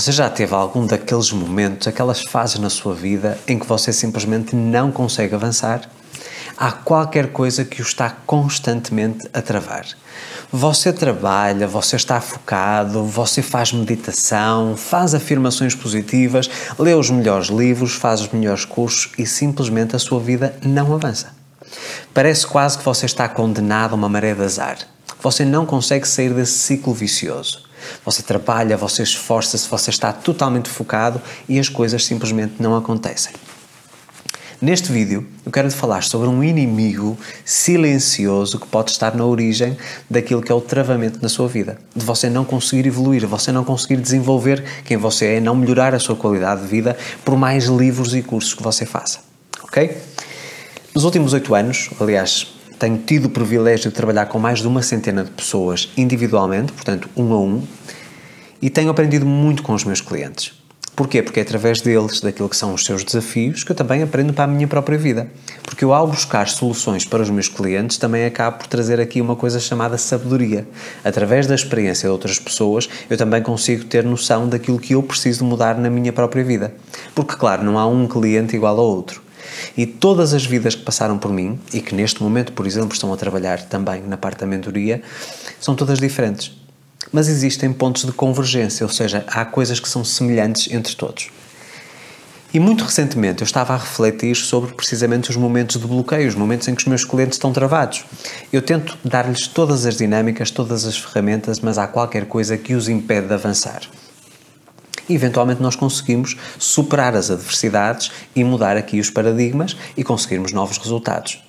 Você 0.00 0.12
já 0.12 0.30
teve 0.30 0.54
algum 0.54 0.86
daqueles 0.86 1.30
momentos, 1.30 1.86
aquelas 1.86 2.22
fases 2.22 2.58
na 2.58 2.70
sua 2.70 2.94
vida 2.94 3.38
em 3.46 3.58
que 3.58 3.66
você 3.66 3.92
simplesmente 3.92 4.56
não 4.56 4.90
consegue 4.90 5.34
avançar? 5.34 5.82
Há 6.56 6.72
qualquer 6.72 7.32
coisa 7.32 7.66
que 7.66 7.82
o 7.82 7.84
está 7.84 8.08
constantemente 8.08 9.28
a 9.34 9.42
travar. 9.42 9.84
Você 10.50 10.90
trabalha, 10.90 11.68
você 11.68 11.96
está 11.96 12.18
focado, 12.18 13.04
você 13.04 13.42
faz 13.42 13.74
meditação, 13.74 14.74
faz 14.74 15.14
afirmações 15.14 15.74
positivas, 15.74 16.48
lê 16.78 16.94
os 16.94 17.10
melhores 17.10 17.48
livros, 17.48 17.92
faz 17.92 18.22
os 18.22 18.30
melhores 18.30 18.64
cursos 18.64 19.12
e 19.18 19.26
simplesmente 19.26 19.94
a 19.94 19.98
sua 19.98 20.18
vida 20.18 20.56
não 20.64 20.94
avança. 20.94 21.34
Parece 22.14 22.46
quase 22.46 22.78
que 22.78 22.84
você 22.86 23.04
está 23.04 23.28
condenado 23.28 23.92
a 23.92 23.96
uma 23.96 24.08
maré 24.08 24.32
de 24.32 24.42
azar. 24.42 24.78
Você 25.20 25.44
não 25.44 25.66
consegue 25.66 26.08
sair 26.08 26.32
desse 26.32 26.56
ciclo 26.56 26.94
vicioso. 26.94 27.68
Você 28.04 28.22
trabalha, 28.22 28.76
você 28.76 29.02
esforça-se, 29.02 29.68
você 29.68 29.90
está 29.90 30.12
totalmente 30.12 30.68
focado 30.68 31.20
e 31.48 31.58
as 31.58 31.68
coisas 31.68 32.04
simplesmente 32.04 32.54
não 32.58 32.76
acontecem. 32.76 33.32
Neste 34.62 34.92
vídeo, 34.92 35.26
eu 35.46 35.50
quero 35.50 35.70
te 35.70 35.74
falar 35.74 36.02
sobre 36.02 36.28
um 36.28 36.44
inimigo 36.44 37.18
silencioso 37.46 38.58
que 38.58 38.66
pode 38.66 38.90
estar 38.90 39.14
na 39.14 39.24
origem 39.24 39.74
daquilo 40.08 40.42
que 40.42 40.52
é 40.52 40.54
o 40.54 40.60
travamento 40.60 41.18
na 41.22 41.30
sua 41.30 41.48
vida. 41.48 41.78
De 41.96 42.04
você 42.04 42.28
não 42.28 42.44
conseguir 42.44 42.86
evoluir, 42.86 43.26
você 43.26 43.50
não 43.50 43.64
conseguir 43.64 43.96
desenvolver 43.96 44.62
quem 44.84 44.98
você 44.98 45.36
é, 45.36 45.40
não 45.40 45.54
melhorar 45.54 45.94
a 45.94 45.98
sua 45.98 46.14
qualidade 46.14 46.60
de 46.60 46.66
vida 46.66 46.94
por 47.24 47.38
mais 47.38 47.64
livros 47.64 48.14
e 48.14 48.20
cursos 48.20 48.52
que 48.52 48.62
você 48.62 48.84
faça. 48.84 49.20
Ok? 49.62 49.96
Nos 50.94 51.04
últimos 51.04 51.32
oito 51.32 51.54
anos, 51.54 51.88
aliás, 51.98 52.48
tenho 52.80 52.96
tido 52.96 53.26
o 53.26 53.28
privilégio 53.28 53.90
de 53.90 53.94
trabalhar 53.94 54.24
com 54.24 54.38
mais 54.38 54.60
de 54.60 54.66
uma 54.66 54.82
centena 54.82 55.22
de 55.22 55.30
pessoas 55.30 55.90
individualmente, 55.98 56.72
portanto, 56.72 57.10
um 57.14 57.34
a 57.34 57.38
um, 57.38 57.62
e 58.60 58.70
tenho 58.70 58.88
aprendido 58.88 59.26
muito 59.26 59.62
com 59.62 59.74
os 59.74 59.84
meus 59.84 60.00
clientes. 60.00 60.58
Porquê? 60.96 61.22
Porque 61.22 61.40
é 61.40 61.42
através 61.42 61.82
deles, 61.82 62.20
daquilo 62.20 62.48
que 62.48 62.56
são 62.56 62.72
os 62.72 62.84
seus 62.84 63.04
desafios, 63.04 63.64
que 63.64 63.72
eu 63.72 63.76
também 63.76 64.02
aprendo 64.02 64.32
para 64.32 64.44
a 64.44 64.46
minha 64.46 64.66
própria 64.66 64.98
vida. 64.98 65.30
Porque 65.62 65.84
eu, 65.84 65.92
ao 65.92 66.06
buscar 66.06 66.48
soluções 66.48 67.04
para 67.04 67.22
os 67.22 67.28
meus 67.28 67.48
clientes, 67.48 67.98
também 67.98 68.24
acabo 68.24 68.58
por 68.58 68.66
trazer 68.66 68.98
aqui 68.98 69.20
uma 69.20 69.36
coisa 69.36 69.60
chamada 69.60 69.96
sabedoria. 69.98 70.66
Através 71.04 71.46
da 71.46 71.54
experiência 71.54 72.06
de 72.06 72.12
outras 72.12 72.38
pessoas, 72.38 72.88
eu 73.08 73.16
também 73.16 73.42
consigo 73.42 73.84
ter 73.84 74.04
noção 74.04 74.48
daquilo 74.48 74.78
que 74.78 74.94
eu 74.94 75.02
preciso 75.02 75.44
mudar 75.44 75.76
na 75.78 75.88
minha 75.90 76.12
própria 76.12 76.44
vida. 76.44 76.74
Porque, 77.14 77.36
claro, 77.36 77.62
não 77.62 77.78
há 77.78 77.86
um 77.86 78.06
cliente 78.06 78.56
igual 78.56 78.78
ao 78.78 78.86
outro. 78.86 79.22
E 79.76 79.86
todas 79.86 80.34
as 80.34 80.44
vidas 80.44 80.74
que 80.74 80.82
passaram 80.82 81.18
por 81.18 81.32
mim 81.32 81.58
e 81.72 81.80
que 81.80 81.94
neste 81.94 82.22
momento, 82.22 82.52
por 82.52 82.66
exemplo, 82.66 82.92
estão 82.92 83.12
a 83.12 83.16
trabalhar 83.16 83.62
também 83.64 84.02
na 84.02 84.16
parte 84.16 84.40
da 84.40 84.46
mentoria, 84.46 85.02
são 85.60 85.74
todas 85.74 85.98
diferentes. 85.98 86.52
Mas 87.12 87.28
existem 87.28 87.72
pontos 87.72 88.04
de 88.04 88.12
convergência, 88.12 88.84
ou 88.84 88.92
seja, 88.92 89.24
há 89.26 89.44
coisas 89.44 89.80
que 89.80 89.88
são 89.88 90.04
semelhantes 90.04 90.72
entre 90.72 90.94
todos. 90.94 91.30
E 92.52 92.58
muito 92.58 92.84
recentemente 92.84 93.42
eu 93.42 93.44
estava 93.44 93.74
a 93.74 93.76
refletir 93.76 94.34
sobre 94.34 94.74
precisamente 94.74 95.30
os 95.30 95.36
momentos 95.36 95.80
de 95.80 95.86
bloqueio, 95.86 96.28
os 96.28 96.34
momentos 96.34 96.66
em 96.66 96.74
que 96.74 96.82
os 96.82 96.86
meus 96.86 97.04
clientes 97.04 97.36
estão 97.36 97.52
travados. 97.52 98.04
Eu 98.52 98.60
tento 98.60 98.98
dar-lhes 99.04 99.46
todas 99.46 99.86
as 99.86 99.96
dinâmicas, 99.96 100.50
todas 100.50 100.84
as 100.84 100.98
ferramentas, 100.98 101.60
mas 101.60 101.78
há 101.78 101.86
qualquer 101.86 102.26
coisa 102.26 102.56
que 102.56 102.74
os 102.74 102.88
impede 102.88 103.28
de 103.28 103.34
avançar 103.34 103.82
eventualmente 105.14 105.62
nós 105.62 105.76
conseguimos 105.76 106.36
superar 106.58 107.14
as 107.14 107.30
adversidades 107.30 108.10
e 108.34 108.44
mudar 108.44 108.76
aqui 108.76 109.00
os 109.00 109.10
paradigmas 109.10 109.76
e 109.96 110.04
conseguirmos 110.04 110.52
novos 110.52 110.78
resultados. 110.78 111.42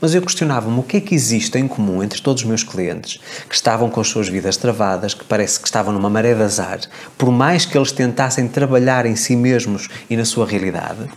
Mas 0.00 0.14
eu 0.14 0.22
questionava-me 0.22 0.78
o 0.78 0.82
que 0.82 0.96
é 0.96 1.00
que 1.00 1.14
existe 1.14 1.58
em 1.58 1.68
comum 1.68 2.02
entre 2.02 2.20
todos 2.20 2.42
os 2.42 2.48
meus 2.48 2.62
clientes 2.62 3.20
que 3.48 3.54
estavam 3.54 3.88
com 3.88 4.00
as 4.00 4.08
suas 4.08 4.28
vidas 4.28 4.56
travadas, 4.56 5.14
que 5.14 5.24
parece 5.24 5.60
que 5.60 5.66
estavam 5.66 5.92
numa 5.92 6.10
maré 6.10 6.34
de 6.34 6.42
azar, 6.42 6.80
por 7.16 7.30
mais 7.30 7.64
que 7.64 7.76
eles 7.78 7.92
tentassem 7.92 8.48
trabalhar 8.48 9.06
em 9.06 9.16
si 9.16 9.36
mesmos 9.36 9.88
e 10.10 10.16
na 10.16 10.24
sua 10.24 10.46
realidade, 10.46 11.08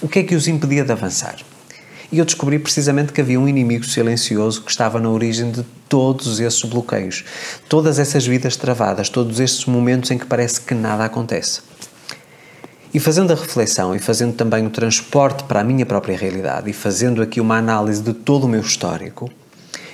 o 0.00 0.08
que 0.08 0.20
é 0.20 0.22
que 0.22 0.34
os 0.34 0.46
impedia 0.46 0.84
de 0.84 0.92
avançar? 0.92 1.36
E 2.10 2.18
eu 2.18 2.24
descobri 2.24 2.58
precisamente 2.58 3.12
que 3.12 3.20
havia 3.20 3.38
um 3.38 3.46
inimigo 3.46 3.84
silencioso 3.84 4.62
que 4.62 4.70
estava 4.70 4.98
na 4.98 5.10
origem 5.10 5.50
de 5.50 5.62
todos 5.88 6.40
esses 6.40 6.62
bloqueios, 6.62 7.24
todas 7.68 7.98
essas 7.98 8.26
vidas 8.26 8.56
travadas, 8.56 9.10
todos 9.10 9.40
estes 9.40 9.66
momentos 9.66 10.10
em 10.10 10.16
que 10.16 10.24
parece 10.24 10.60
que 10.60 10.74
nada 10.74 11.04
acontece. 11.04 11.60
E 12.94 12.98
fazendo 12.98 13.30
a 13.30 13.36
reflexão 13.36 13.94
e 13.94 13.98
fazendo 13.98 14.32
também 14.32 14.66
o 14.66 14.70
transporte 14.70 15.44
para 15.44 15.60
a 15.60 15.64
minha 15.64 15.84
própria 15.84 16.16
realidade 16.16 16.70
e 16.70 16.72
fazendo 16.72 17.20
aqui 17.20 17.42
uma 17.42 17.58
análise 17.58 18.02
de 18.02 18.14
todo 18.14 18.44
o 18.44 18.48
meu 18.48 18.62
histórico, 18.62 19.30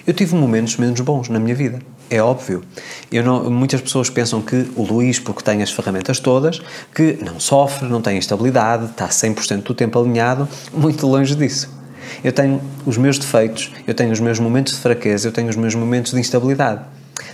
eu 0.06 0.14
tive 0.14 0.36
momentos 0.36 0.76
menos 0.76 1.00
bons 1.00 1.28
na 1.28 1.40
minha 1.40 1.56
vida. 1.56 1.80
É 2.08 2.22
óbvio. 2.22 2.62
Não, 3.10 3.50
muitas 3.50 3.80
pessoas 3.80 4.08
pensam 4.08 4.40
que 4.40 4.70
o 4.76 4.84
Luís, 4.84 5.18
porque 5.18 5.42
tem 5.42 5.62
as 5.62 5.72
ferramentas 5.72 6.20
todas, 6.20 6.60
que 6.94 7.18
não 7.24 7.40
sofre, 7.40 7.88
não 7.88 8.00
tem 8.00 8.18
instabilidade, 8.18 8.84
está 8.84 9.08
100% 9.08 9.62
do 9.62 9.74
tempo 9.74 9.98
alinhado, 9.98 10.48
muito 10.72 11.06
longe 11.08 11.34
disso. 11.34 11.82
Eu 12.22 12.32
tenho 12.32 12.60
os 12.84 12.96
meus 12.96 13.18
defeitos, 13.18 13.72
eu 13.86 13.94
tenho 13.94 14.12
os 14.12 14.20
meus 14.20 14.38
momentos 14.38 14.74
de 14.74 14.80
fraqueza, 14.80 15.28
eu 15.28 15.32
tenho 15.32 15.48
os 15.48 15.56
meus 15.56 15.74
momentos 15.74 16.12
de 16.12 16.20
instabilidade. 16.20 16.82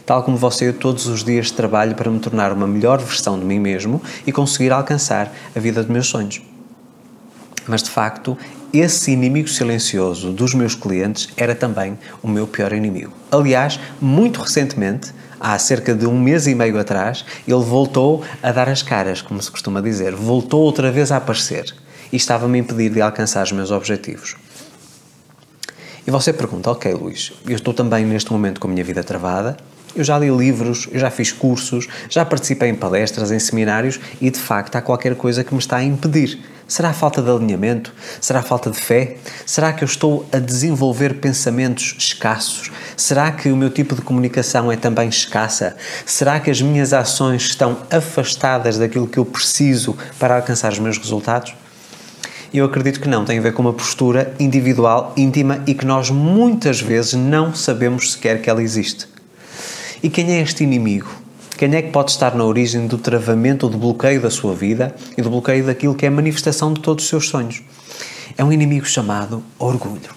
Tal 0.05 0.23
como 0.23 0.37
você, 0.37 0.69
eu 0.69 0.73
todos 0.73 1.07
os 1.07 1.23
dias 1.25 1.51
trabalho 1.51 1.95
para 1.95 2.11
me 2.11 2.19
tornar 2.19 2.53
uma 2.53 2.67
melhor 2.67 2.99
versão 2.99 3.39
de 3.39 3.45
mim 3.45 3.59
mesmo 3.59 4.03
e 4.27 4.33
conseguir 4.33 4.73
alcançar 4.73 5.33
a 5.55 5.61
vida 5.61 5.83
dos 5.83 5.91
meus 5.91 6.07
sonhos. 6.07 6.43
Mas 7.67 7.83
de 7.83 7.91
facto, 7.91 8.37
esse 8.73 9.11
inimigo 9.13 9.49
silencioso 9.49 10.33
dos 10.33 10.55
meus 10.55 10.75
clientes 10.75 11.29
era 11.37 11.55
também 11.55 11.99
o 12.23 12.29
meu 12.29 12.47
pior 12.47 12.73
inimigo. 12.73 13.13
Aliás, 13.31 13.79
muito 14.01 14.41
recentemente, 14.41 15.13
há 15.41 15.59
cerca 15.59 15.95
de 15.95 16.07
um 16.07 16.21
mês 16.21 16.47
e 16.47 16.55
meio 16.55 16.79
atrás, 16.79 17.25
ele 17.49 17.65
voltou 17.65 18.23
a 18.43 18.53
dar 18.53 18.69
as 18.69 18.83
caras, 18.83 19.23
como 19.23 19.43
se 19.43 19.51
costuma 19.51 19.81
dizer, 19.81 20.15
voltou 20.15 20.61
outra 20.63 20.93
vez 20.93 21.11
a 21.11 21.17
aparecer 21.17 21.75
e 22.13 22.17
estava-me 22.17 22.59
a 22.59 22.61
impedir 22.61 22.91
de 22.91 23.01
alcançar 23.01 23.45
os 23.45 23.53
meus 23.53 23.71
objetivos. 23.71 24.37
E 26.07 26.11
você 26.11 26.33
pergunta, 26.33 26.71
ok 26.71 26.93
Luís, 26.95 27.33
eu 27.47 27.57
estou 27.57 27.75
também 27.75 28.05
neste 28.05 28.33
momento 28.33 28.61
com 28.61 28.69
a 28.69 28.71
minha 28.71 28.85
vida 28.85 29.05
travada, 29.05 29.57
eu 29.95 30.05
já 30.05 30.19
li 30.19 30.31
livros, 30.31 30.89
eu 30.93 31.01
já 31.01 31.11
fiz 31.11 31.33
cursos, 31.33 31.89
já 32.09 32.25
participei 32.25 32.69
em 32.69 32.75
palestras, 32.75 33.33
em 33.33 33.39
seminários 33.39 33.99
e 34.21 34.31
de 34.31 34.39
facto 34.39 34.77
há 34.77 34.83
qualquer 34.83 35.17
coisa 35.17 35.43
que 35.43 35.53
me 35.53 35.59
está 35.59 35.79
a 35.79 35.85
impedir. 35.85 36.41
Será 36.69 36.93
falta 36.93 37.21
de 37.21 37.29
alinhamento? 37.29 37.93
Será 38.21 38.43
falta 38.43 38.71
de 38.71 38.79
fé? 38.79 39.17
Será 39.45 39.73
que 39.73 39.83
eu 39.83 39.87
estou 39.87 40.25
a 40.33 40.39
desenvolver 40.39 41.15
pensamentos 41.15 41.97
escassos? 41.99 42.71
Será 42.97 43.33
que 43.33 43.51
o 43.51 43.57
meu 43.57 43.71
tipo 43.71 43.97
de 43.97 44.03
comunicação 44.03 44.71
é 44.71 44.77
também 44.77 45.09
escassa? 45.09 45.77
Será 46.07 46.39
que 46.39 46.49
as 46.49 46.63
minhas 46.63 46.93
ações 46.93 47.43
estão 47.43 47.79
afastadas 47.91 48.79
daquilo 48.79 49.09
que 49.09 49.19
eu 49.19 49.25
preciso 49.25 49.99
para 50.21 50.37
alcançar 50.37 50.71
os 50.71 50.79
meus 50.79 50.97
resultados? 50.97 51.53
Eu 52.53 52.65
acredito 52.65 53.01
que 53.01 53.09
não, 53.09 53.25
tem 53.25 53.39
a 53.39 53.43
ver 53.43 53.53
com 53.53 53.63
uma 53.63 53.73
postura 53.73 54.35
individual, 54.41 55.13
íntima 55.17 55.63
e 55.69 55.75
que 55.75 55.87
nós 55.87 56.11
muitas 56.11 56.81
vezes 56.81 57.15
não 57.15 57.55
sabemos 57.55 58.13
sequer 58.13 58.43
que 58.43 58.51
ela 58.51 58.61
existe. 58.61 59.07
E 60.03 60.11
quem 60.11 60.33
é 60.33 60.41
este 60.41 60.65
inimigo? 60.65 61.09
Quem 61.57 61.73
é 61.77 61.83
que 61.83 61.93
pode 61.93 62.11
estar 62.11 62.35
na 62.35 62.43
origem 62.43 62.89
do 62.89 62.99
travamento 62.99 63.67
ou 63.67 63.73
do 63.73 63.79
bloqueio 63.79 64.21
da 64.21 64.31
sua 64.31 64.53
vida 64.53 64.97
e 65.17 65.23
do 65.23 65.31
bloqueio 65.31 65.65
daquilo 65.65 65.95
que 65.95 66.05
é 66.05 66.09
a 66.09 66.11
manifestação 66.11 66.73
de 66.73 66.81
todos 66.81 67.05
os 67.05 67.09
seus 67.09 67.29
sonhos? 67.29 67.63
É 68.37 68.43
um 68.43 68.53
inimigo 68.53 68.87
chamado 68.87 69.45
orgulho. 69.57 70.11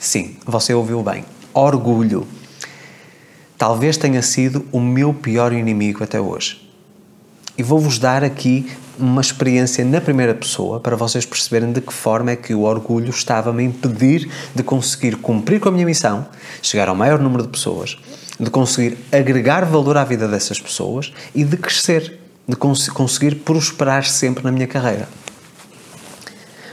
Sim, 0.00 0.36
você 0.46 0.72
ouviu 0.72 1.02
bem. 1.02 1.24
Orgulho. 1.52 2.26
Talvez 3.58 3.98
tenha 3.98 4.22
sido 4.22 4.64
o 4.72 4.80
meu 4.80 5.12
pior 5.12 5.52
inimigo 5.52 6.02
até 6.02 6.20
hoje. 6.20 6.70
E 7.58 7.62
vou-vos 7.62 7.98
dar 7.98 8.24
aqui 8.24 8.70
uma 8.98 9.20
experiência 9.20 9.84
na 9.84 10.00
primeira 10.00 10.34
pessoa 10.34 10.80
para 10.80 10.96
vocês 10.96 11.24
perceberem 11.24 11.72
de 11.72 11.80
que 11.80 11.92
forma 11.92 12.30
é 12.30 12.36
que 12.36 12.54
o 12.54 12.62
orgulho 12.62 13.10
estava-me 13.10 13.62
a 13.62 13.66
impedir 13.66 14.30
de 14.54 14.62
conseguir 14.62 15.16
cumprir 15.16 15.60
com 15.60 15.68
a 15.68 15.72
minha 15.72 15.86
missão, 15.86 16.26
chegar 16.62 16.88
ao 16.88 16.94
maior 16.94 17.18
número 17.18 17.42
de 17.42 17.48
pessoas, 17.48 17.98
de 18.38 18.50
conseguir 18.50 18.98
agregar 19.12 19.64
valor 19.64 19.96
à 19.96 20.04
vida 20.04 20.26
dessas 20.26 20.60
pessoas 20.60 21.12
e 21.34 21.44
de 21.44 21.56
crescer, 21.56 22.18
de 22.48 22.56
cons 22.56 22.88
conseguir 22.88 23.36
prosperar 23.36 24.04
sempre 24.04 24.44
na 24.44 24.52
minha 24.52 24.66
carreira. 24.66 25.08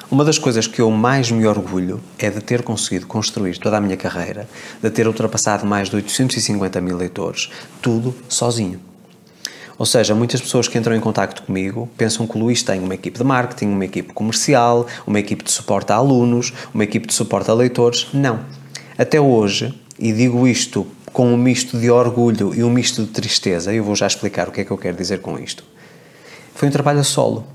Uma 0.09 0.23
das 0.23 0.37
coisas 0.37 0.67
que 0.67 0.79
eu 0.79 0.91
mais 0.91 1.31
me 1.31 1.47
orgulho 1.47 1.99
é 2.19 2.29
de 2.29 2.39
ter 2.39 2.61
conseguido 2.61 3.07
construir 3.07 3.57
toda 3.57 3.77
a 3.77 3.81
minha 3.81 3.97
carreira, 3.97 4.47
de 4.81 4.89
ter 4.91 5.07
ultrapassado 5.07 5.65
mais 5.65 5.89
de 5.89 5.95
850 5.95 6.79
mil 6.79 6.95
leitores, 6.95 7.49
tudo 7.81 8.13
sozinho. 8.29 8.92
Ou 9.77 9.85
seja, 9.85 10.13
muitas 10.13 10.39
pessoas 10.39 10.67
que 10.67 10.77
entram 10.77 10.95
em 10.95 10.99
contato 10.99 11.43
comigo 11.43 11.89
pensam 11.97 12.27
que 12.27 12.37
o 12.37 12.39
Luís 12.39 12.61
tem 12.61 12.79
uma 12.79 12.93
equipe 12.93 13.17
de 13.17 13.23
marketing, 13.23 13.67
uma 13.67 13.85
equipe 13.85 14.13
comercial, 14.13 14.85
uma 15.05 15.19
equipe 15.19 15.43
de 15.43 15.51
suporte 15.51 15.91
a 15.91 15.95
alunos, 15.95 16.53
uma 16.73 16.83
equipe 16.83 17.07
de 17.07 17.13
suporte 17.13 17.49
a 17.49 17.53
leitores. 17.53 18.07
Não. 18.13 18.39
Até 18.97 19.19
hoje, 19.19 19.73
e 19.97 20.13
digo 20.13 20.47
isto 20.47 20.85
com 21.11 21.31
um 21.31 21.37
misto 21.37 21.77
de 21.77 21.89
orgulho 21.89 22.53
e 22.55 22.63
um 22.63 22.69
misto 22.69 23.03
de 23.03 23.09
tristeza, 23.09 23.73
eu 23.73 23.83
vou 23.83 23.95
já 23.95 24.07
explicar 24.07 24.47
o 24.47 24.51
que 24.51 24.61
é 24.61 24.65
que 24.65 24.71
eu 24.71 24.77
quero 24.77 24.97
dizer 24.97 25.21
com 25.21 25.37
isto. 25.37 25.63
Foi 26.53 26.67
um 26.67 26.71
trabalho 26.71 26.99
a 26.99 27.03
solo. 27.03 27.45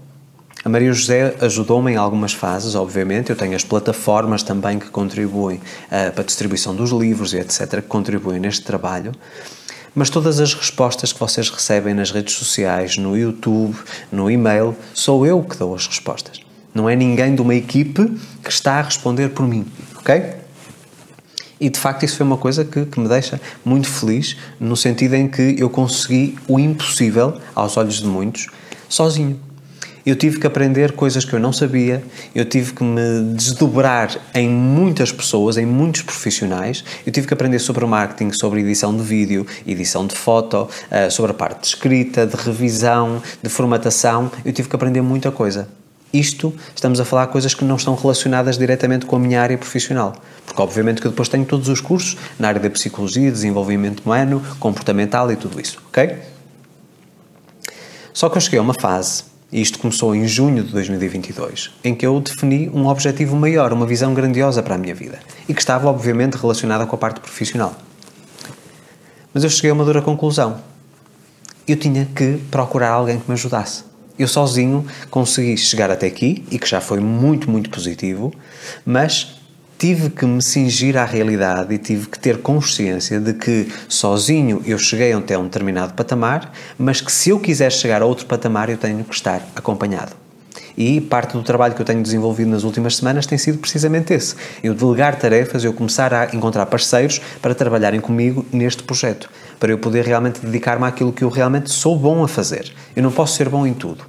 A 0.65 0.69
Maria 0.69 0.93
José 0.93 1.37
ajudou-me 1.41 1.93
em 1.93 1.97
algumas 1.97 2.33
fases, 2.33 2.75
obviamente. 2.75 3.31
Eu 3.31 3.37
tenho 3.37 3.55
as 3.55 3.63
plataformas 3.63 4.43
também 4.43 4.79
que 4.79 4.89
contribuem 4.91 5.59
uh, 5.59 6.13
para 6.13 6.23
a 6.23 6.25
distribuição 6.25 6.75
dos 6.75 6.91
livros 6.91 7.33
e 7.33 7.39
etc., 7.39 7.77
que 7.77 7.83
contribuem 7.83 8.41
neste 8.41 8.65
trabalho. 8.65 9.13
Mas 9.95 10.11
todas 10.11 10.41
as 10.41 10.55
respostas 10.55 11.13
que 11.13 11.21
vocês 11.21 11.51
recebem 11.51 11.95
nas 11.95 12.11
redes 12.11 12.35
sociais, 12.35 12.97
no 12.97 13.17
YouTube, 13.17 13.77
no 14.13 14.31
e-mail, 14.31 14.77
sou 14.95 15.27
eu 15.27 15.43
que 15.43 15.57
dou 15.57 15.75
as 15.75 15.87
respostas. 15.87 16.41
Não 16.75 16.89
é 16.89 16.95
ninguém 16.95 17.35
de 17.35 17.43
uma 17.43 17.55
equipe 17.55 18.07
que 18.43 18.51
está 18.51 18.75
a 18.75 18.83
responder 18.83 19.31
por 19.31 19.47
mim, 19.47 19.67
ok? 19.97 20.37
E 21.61 21.69
de 21.69 21.79
facto 21.79 22.05
isso 22.05 22.17
foi 22.17 22.27
uma 22.27 22.37
coisa 22.37 22.65
que, 22.65 22.87
que, 22.87 23.01
me 23.01 23.09
deixa 23.09 23.41
muito 23.65 23.89
feliz, 23.89 24.37
no 24.61 24.77
sentido 24.77 25.15
em 25.15 25.27
que 25.27 25.57
eu 25.59 25.69
consegui 25.69 26.39
o 26.47 26.59
impossível, 26.59 27.41
aos 27.55 27.77
olhos 27.77 28.01
de 28.01 28.07
muitos, 28.07 28.47
sozinho. 28.89 29.48
Eu 30.09 30.17
tive 30.17 30.41
que 30.41 30.47
aprender 30.47 30.93
coisas 30.93 31.23
que 31.27 31.35
eu 31.35 31.39
não 31.39 31.53
sabia, 31.53 32.03
eu 32.35 32.43
tive 32.47 32.73
que 32.73 32.83
me 32.83 33.35
desdobrar 33.35 34.17
em 34.35 34.49
muitas 34.49 35.13
pessoas, 35.13 35.59
em 35.59 35.67
muitos 35.67 36.01
profissionais. 36.01 36.83
Eu 37.05 37.13
tive 37.13 37.27
que 37.27 37.35
aprender 37.35 37.59
sobre 37.59 37.85
marketing, 37.85 38.33
sobre 38.33 38.61
edição 38.61 38.97
de 38.97 39.03
vídeo, 39.03 39.47
edição 39.67 40.07
de 40.07 40.17
foto, 40.17 40.67
eh, 40.91 41.11
sobre 41.11 41.33
a 41.33 41.35
parte 41.35 41.61
de 41.61 41.67
escrita, 41.67 42.27
de 42.27 42.35
revisão, 42.37 43.23
de 43.43 43.51
formatação. 43.51 44.33
Eu 44.47 44.53
tive 44.55 44.71
que 44.71 44.75
aprender 44.75 45.03
muita 45.03 45.31
coisa. 45.31 45.69
Isto, 46.11 46.55
estamos 46.75 46.99
a 47.01 47.05
falar 47.05 47.27
coisas 47.27 47.53
que 47.53 47.63
não 47.63 47.77
estão 47.77 47.95
relacionadas 47.95 48.57
diretamente 48.57 49.05
com 49.05 49.17
a 49.17 49.19
minha 49.19 49.43
área 49.43 49.59
profissional. 49.59 50.15
Porque, 50.47 50.63
obviamente, 50.63 51.03
que 51.03 51.07
eu 51.07 51.11
depois 51.11 51.29
tenho 51.29 51.45
todos 51.45 51.69
os 51.69 51.83
cursos 51.83 52.17
na 52.39 52.49
área 52.49 52.61
da 52.63 52.71
psicologia, 52.71 53.31
desenvolvimento 53.31 54.01
humano, 54.07 54.43
comportamental 54.59 55.31
e 55.31 55.37
tudo 55.37 55.61
isso, 55.61 55.83
ok? 55.87 56.17
Só 58.15 58.31
que 58.31 58.39
eu 58.39 58.41
cheguei 58.41 58.59
a 58.59 58.63
uma 58.63 58.75
fase 58.81 59.29
e 59.51 59.61
isto 59.61 59.79
começou 59.79 60.15
em 60.15 60.27
junho 60.27 60.63
de 60.63 60.73
2022, 60.73 61.71
em 61.83 61.95
que 61.95 62.07
eu 62.07 62.21
defini 62.21 62.69
um 62.69 62.87
objetivo 62.87 63.35
maior, 63.35 63.73
uma 63.73 63.87
visão 63.87 64.13
grandiosa 64.13 64.63
para 64.63 64.75
a 64.75 64.79
minha 64.79 64.95
vida 64.95 65.19
e 65.49 65.55
que 65.55 65.61
estava, 65.61 65.89
obviamente, 65.89 66.35
relacionada 66.35 66.87
com 66.87 66.95
a 66.95 66.99
parte 66.99 67.21
profissional. 67.21 67.75
Mas 69.33 69.45
eu 69.45 69.51
cheguei 69.51 69.71
a 69.71 69.75
uma 69.75 69.85
dura 69.85 70.03
conclusão. 70.03 70.61
Eu 71.67 71.77
tinha 71.77 72.07
que 72.07 72.39
procurar 72.51 72.91
alguém 72.91 73.19
que 73.19 73.29
me 73.29 73.35
ajudasse. 73.35 73.85
Eu 74.19 74.27
sozinho 74.27 74.85
consegui 75.11 75.57
chegar 75.57 75.91
até 75.91 76.07
aqui 76.07 76.45
e 76.51 76.59
que 76.59 76.67
já 76.67 76.81
foi 76.81 76.99
muito, 76.99 77.51
muito 77.51 77.71
positivo, 77.71 78.33
mas 78.85 79.38
tive 79.79 80.11
que 80.11 80.27
me 80.27 80.43
cingir 80.43 80.97
à 80.97 81.05
realidade 81.05 81.73
e 81.73 81.79
tive 81.79 82.09
que 82.09 82.19
ter 82.19 82.39
consciência 82.39 83.21
de 83.21 83.33
que 83.33 83.69
sozinho 83.89 84.61
eu 84.67 84.77
cheguei 84.77 85.13
até 85.13 85.39
um 85.39 85.45
determinado 85.45 85.95
patamar, 85.95 86.53
mas 86.77 87.01
que 87.01 87.13
se 87.13 87.31
eu 87.31 87.39
quiser 87.39 87.71
chegar 87.71 88.03
a 88.03 88.05
outro 88.05 88.27
patamar 88.27 88.69
eu 88.69 88.77
tenho 88.77 89.05
que 89.05 89.15
estar 89.15 89.41
acompanhado. 89.55 90.17
E 90.77 91.01
parte 91.01 91.33
do 91.33 91.43
trabalho 91.45 91.75
que 91.75 91.81
eu 91.83 91.87
tenho 91.87 92.03
desenvolvido 92.03 92.51
nas 92.51 92.65
últimas 92.65 92.97
semanas 92.97 93.27
tem 93.27 93.39
sido 93.39 93.59
precisamente 93.59 94.13
esse. 94.13 94.35
Eu 94.63 94.75
delegar 94.75 95.17
tarefas, 95.17 95.63
eu 95.63 95.73
começar 95.73 96.13
a 96.13 96.27
encontrar 96.35 96.67
parceiros 96.67 97.21
para 97.41 97.55
trabalharem 97.55 98.01
comigo 98.01 98.45
neste 98.53 98.83
projeto, 98.83 99.31
para 99.61 99.71
eu 99.71 99.79
poder 99.79 100.05
realmente 100.05 100.41
dedicar-me 100.41 100.87
àquilo 100.87 101.13
que 101.13 101.23
eu 101.23 101.29
realmente 101.29 101.71
sou 101.71 101.97
bom 101.97 102.25
a 102.25 102.29
fazer. 102.29 102.73
Eu 102.97 103.03
não 103.03 103.13
posso 103.13 103.37
ser 103.37 103.49
bom 103.49 103.67
em 103.67 103.75
tudo. 103.75 104.05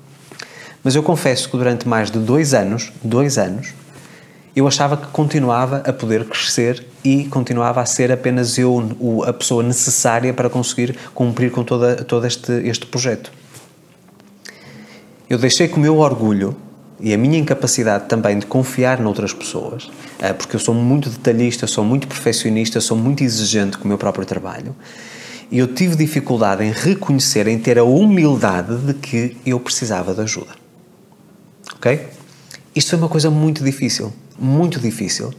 Mas 0.83 0.95
eu 0.95 1.03
confesso 1.03 1.49
que 1.49 1.57
durante 1.57 1.87
mais 1.87 2.09
de 2.09 2.19
dois 2.19 2.53
anos, 2.53 2.91
dois 3.03 3.37
anos, 3.37 3.73
eu 4.59 4.67
achava 4.67 4.97
que 4.97 5.07
continuava 5.07 5.77
a 5.77 5.93
poder 5.93 6.25
crescer 6.25 6.85
e 7.03 7.25
continuava 7.25 7.81
a 7.81 7.85
ser 7.85 8.11
apenas 8.11 8.57
eu 8.57 9.23
a 9.25 9.31
pessoa 9.31 9.63
necessária 9.63 10.33
para 10.33 10.49
conseguir 10.49 10.97
cumprir 11.13 11.49
com 11.49 11.63
toda, 11.63 11.95
todo 12.03 12.27
este, 12.27 12.51
este 12.67 12.85
projeto. 12.85 13.31
Eu 15.29 15.37
deixei 15.37 15.67
que 15.67 15.75
o 15.75 15.79
meu 15.79 15.99
orgulho 15.99 16.55
e 16.99 17.13
a 17.13 17.17
minha 17.17 17.39
incapacidade 17.39 18.09
também 18.09 18.37
de 18.37 18.45
confiar 18.45 18.99
noutras 18.99 19.31
pessoas, 19.31 19.89
eh, 20.19 20.33
porque 20.33 20.57
eu 20.57 20.59
sou 20.59 20.75
muito 20.75 21.09
detalhista, 21.09 21.65
sou 21.65 21.85
muito 21.85 22.07
perfeccionista, 22.07 22.81
sou 22.81 22.97
muito 22.97 23.23
exigente 23.23 23.77
com 23.77 23.85
o 23.85 23.87
meu 23.87 23.97
próprio 23.97 24.25
trabalho, 24.25 24.75
e 25.49 25.59
eu 25.59 25.67
tive 25.67 25.95
dificuldade 25.95 26.65
em 26.65 26.71
reconhecer, 26.71 27.47
em 27.47 27.57
ter 27.57 27.79
a 27.79 27.83
humildade 27.83 28.75
de 28.79 28.93
que 28.93 29.37
eu 29.45 29.57
precisava 29.59 30.13
de 30.13 30.21
ajuda. 30.21 30.51
Ok? 31.75 32.18
Isto 32.79 32.91
foi 32.91 32.99
uma 32.99 33.09
coisa 33.09 33.29
muito 33.29 33.63
difícil 33.63 34.13
muito 34.39 34.79
difícil. 34.79 35.33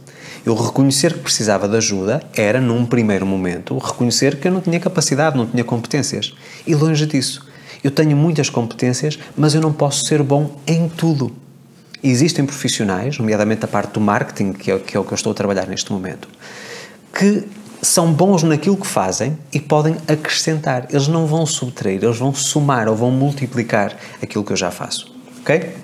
Eu 0.45 0.55
reconhecer 0.55 1.13
que 1.13 1.19
precisava 1.19 1.67
de 1.67 1.75
ajuda 1.75 2.23
era, 2.35 2.61
num 2.61 2.85
primeiro 2.85 3.25
momento, 3.25 3.77
reconhecer 3.77 4.37
que 4.37 4.47
eu 4.47 4.51
não 4.51 4.61
tinha 4.61 4.79
capacidade, 4.79 5.35
não 5.35 5.45
tinha 5.45 5.63
competências. 5.63 6.33
E 6.65 6.75
longe 6.75 7.05
disso. 7.05 7.47
Eu 7.83 7.89
tenho 7.89 8.15
muitas 8.15 8.49
competências, 8.49 9.17
mas 9.35 9.55
eu 9.55 9.61
não 9.61 9.73
posso 9.73 10.05
ser 10.05 10.21
bom 10.21 10.59
em 10.67 10.87
tudo. 10.87 11.35
existem 12.03 12.45
profissionais, 12.45 13.19
nomeadamente 13.19 13.63
a 13.65 13.67
parte 13.67 13.93
do 13.93 14.01
marketing, 14.01 14.53
que 14.53 14.71
é, 14.71 14.79
que 14.79 14.97
é 14.97 14.99
o 14.99 15.03
que 15.03 15.11
eu 15.11 15.15
estou 15.15 15.31
a 15.31 15.35
trabalhar 15.35 15.67
neste 15.67 15.91
momento, 15.91 16.27
que 17.13 17.43
são 17.79 18.11
bons 18.11 18.41
naquilo 18.41 18.75
que 18.75 18.87
fazem 18.87 19.37
e 19.53 19.59
podem 19.59 19.95
acrescentar. 20.07 20.87
Eles 20.89 21.07
não 21.07 21.27
vão 21.27 21.45
subtrair, 21.45 22.03
eles 22.03 22.17
vão 22.17 22.33
somar 22.33 22.87
ou 22.87 22.95
vão 22.95 23.11
multiplicar 23.11 23.95
aquilo 24.21 24.43
que 24.43 24.51
eu 24.51 24.57
já 24.57 24.71
faço. 24.71 25.13
Ok? 25.41 25.75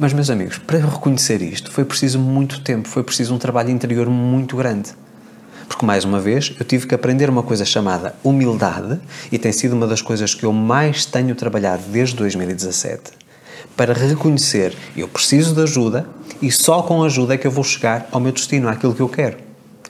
Mas, 0.00 0.14
meus 0.14 0.30
amigos, 0.30 0.56
para 0.56 0.78
reconhecer 0.78 1.42
isto 1.42 1.70
foi 1.70 1.84
preciso 1.84 2.18
muito 2.18 2.62
tempo, 2.62 2.88
foi 2.88 3.02
preciso 3.02 3.34
um 3.34 3.38
trabalho 3.38 3.68
interior 3.68 4.08
muito 4.08 4.56
grande. 4.56 4.92
Porque, 5.68 5.84
mais 5.84 6.06
uma 6.06 6.18
vez, 6.18 6.56
eu 6.58 6.64
tive 6.64 6.86
que 6.86 6.94
aprender 6.94 7.28
uma 7.28 7.42
coisa 7.42 7.66
chamada 7.66 8.14
humildade 8.24 8.98
e 9.30 9.38
tem 9.38 9.52
sido 9.52 9.74
uma 9.76 9.86
das 9.86 10.00
coisas 10.00 10.34
que 10.34 10.44
eu 10.44 10.54
mais 10.54 11.04
tenho 11.04 11.34
trabalhado 11.34 11.82
desde 11.92 12.16
2017 12.16 13.12
para 13.76 13.92
reconhecer 13.92 14.74
eu 14.96 15.06
preciso 15.06 15.54
de 15.54 15.60
ajuda 15.60 16.06
e 16.40 16.50
só 16.50 16.80
com 16.80 17.02
ajuda 17.04 17.34
é 17.34 17.36
que 17.36 17.46
eu 17.46 17.50
vou 17.50 17.62
chegar 17.62 18.08
ao 18.10 18.20
meu 18.20 18.32
destino, 18.32 18.70
àquilo 18.70 18.94
que 18.94 19.02
eu 19.02 19.08
quero. 19.08 19.36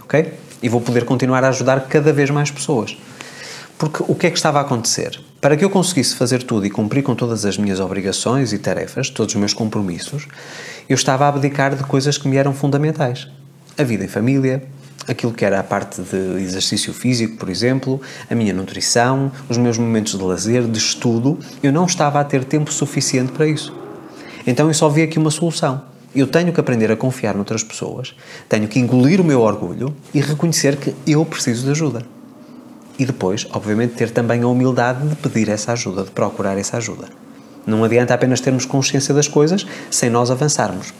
Ok? 0.02 0.34
E 0.60 0.68
vou 0.68 0.80
poder 0.80 1.04
continuar 1.04 1.44
a 1.44 1.50
ajudar 1.50 1.86
cada 1.86 2.12
vez 2.12 2.30
mais 2.30 2.50
pessoas. 2.50 2.98
Porque 3.78 4.02
o 4.08 4.16
que 4.16 4.26
é 4.26 4.30
que 4.30 4.36
estava 4.36 4.58
a 4.58 4.62
acontecer? 4.62 5.20
Para 5.40 5.56
que 5.56 5.64
eu 5.64 5.70
conseguisse 5.70 6.16
fazer 6.16 6.42
tudo 6.42 6.66
e 6.66 6.70
cumprir 6.70 7.02
com 7.02 7.14
todas 7.14 7.46
as 7.46 7.56
minhas 7.56 7.80
obrigações 7.80 8.52
e 8.52 8.58
tarefas, 8.58 9.08
todos 9.08 9.34
os 9.34 9.40
meus 9.40 9.54
compromissos, 9.54 10.28
eu 10.86 10.94
estava 10.94 11.24
a 11.24 11.28
abdicar 11.28 11.74
de 11.74 11.82
coisas 11.82 12.18
que 12.18 12.28
me 12.28 12.36
eram 12.36 12.52
fundamentais. 12.52 13.26
A 13.78 13.82
vida 13.82 14.04
em 14.04 14.08
família, 14.08 14.62
aquilo 15.08 15.32
que 15.32 15.42
era 15.42 15.58
a 15.58 15.62
parte 15.62 16.02
de 16.02 16.42
exercício 16.42 16.92
físico, 16.92 17.38
por 17.38 17.48
exemplo, 17.48 18.02
a 18.28 18.34
minha 18.34 18.52
nutrição, 18.52 19.32
os 19.48 19.56
meus 19.56 19.78
momentos 19.78 20.18
de 20.18 20.22
lazer, 20.22 20.62
de 20.64 20.78
estudo, 20.78 21.38
eu 21.62 21.72
não 21.72 21.86
estava 21.86 22.20
a 22.20 22.24
ter 22.24 22.44
tempo 22.44 22.70
suficiente 22.70 23.32
para 23.32 23.46
isso. 23.46 23.74
Então 24.46 24.68
eu 24.68 24.74
só 24.74 24.90
vi 24.90 25.00
aqui 25.00 25.18
uma 25.18 25.30
solução. 25.30 25.80
Eu 26.14 26.26
tenho 26.26 26.52
que 26.52 26.60
aprender 26.60 26.92
a 26.92 26.96
confiar 26.96 27.34
noutras 27.34 27.64
pessoas, 27.64 28.14
tenho 28.46 28.68
que 28.68 28.78
engolir 28.78 29.22
o 29.22 29.24
meu 29.24 29.40
orgulho 29.40 29.96
e 30.12 30.20
reconhecer 30.20 30.76
que 30.76 30.94
eu 31.06 31.24
preciso 31.24 31.64
de 31.64 31.70
ajuda 31.70 32.19
e 33.00 33.06
depois, 33.06 33.46
obviamente, 33.54 33.94
ter 33.94 34.10
também 34.10 34.42
a 34.42 34.46
humildade 34.46 35.08
de 35.08 35.16
pedir 35.16 35.48
essa 35.48 35.72
ajuda, 35.72 36.04
de 36.04 36.10
procurar 36.10 36.58
essa 36.58 36.76
ajuda. 36.76 37.08
Não 37.66 37.82
adianta 37.82 38.12
apenas 38.12 38.42
termos 38.42 38.66
consciência 38.66 39.14
das 39.14 39.26
coisas 39.26 39.66
sem 39.90 40.10
nós 40.10 40.30
avançarmos. 40.30 40.92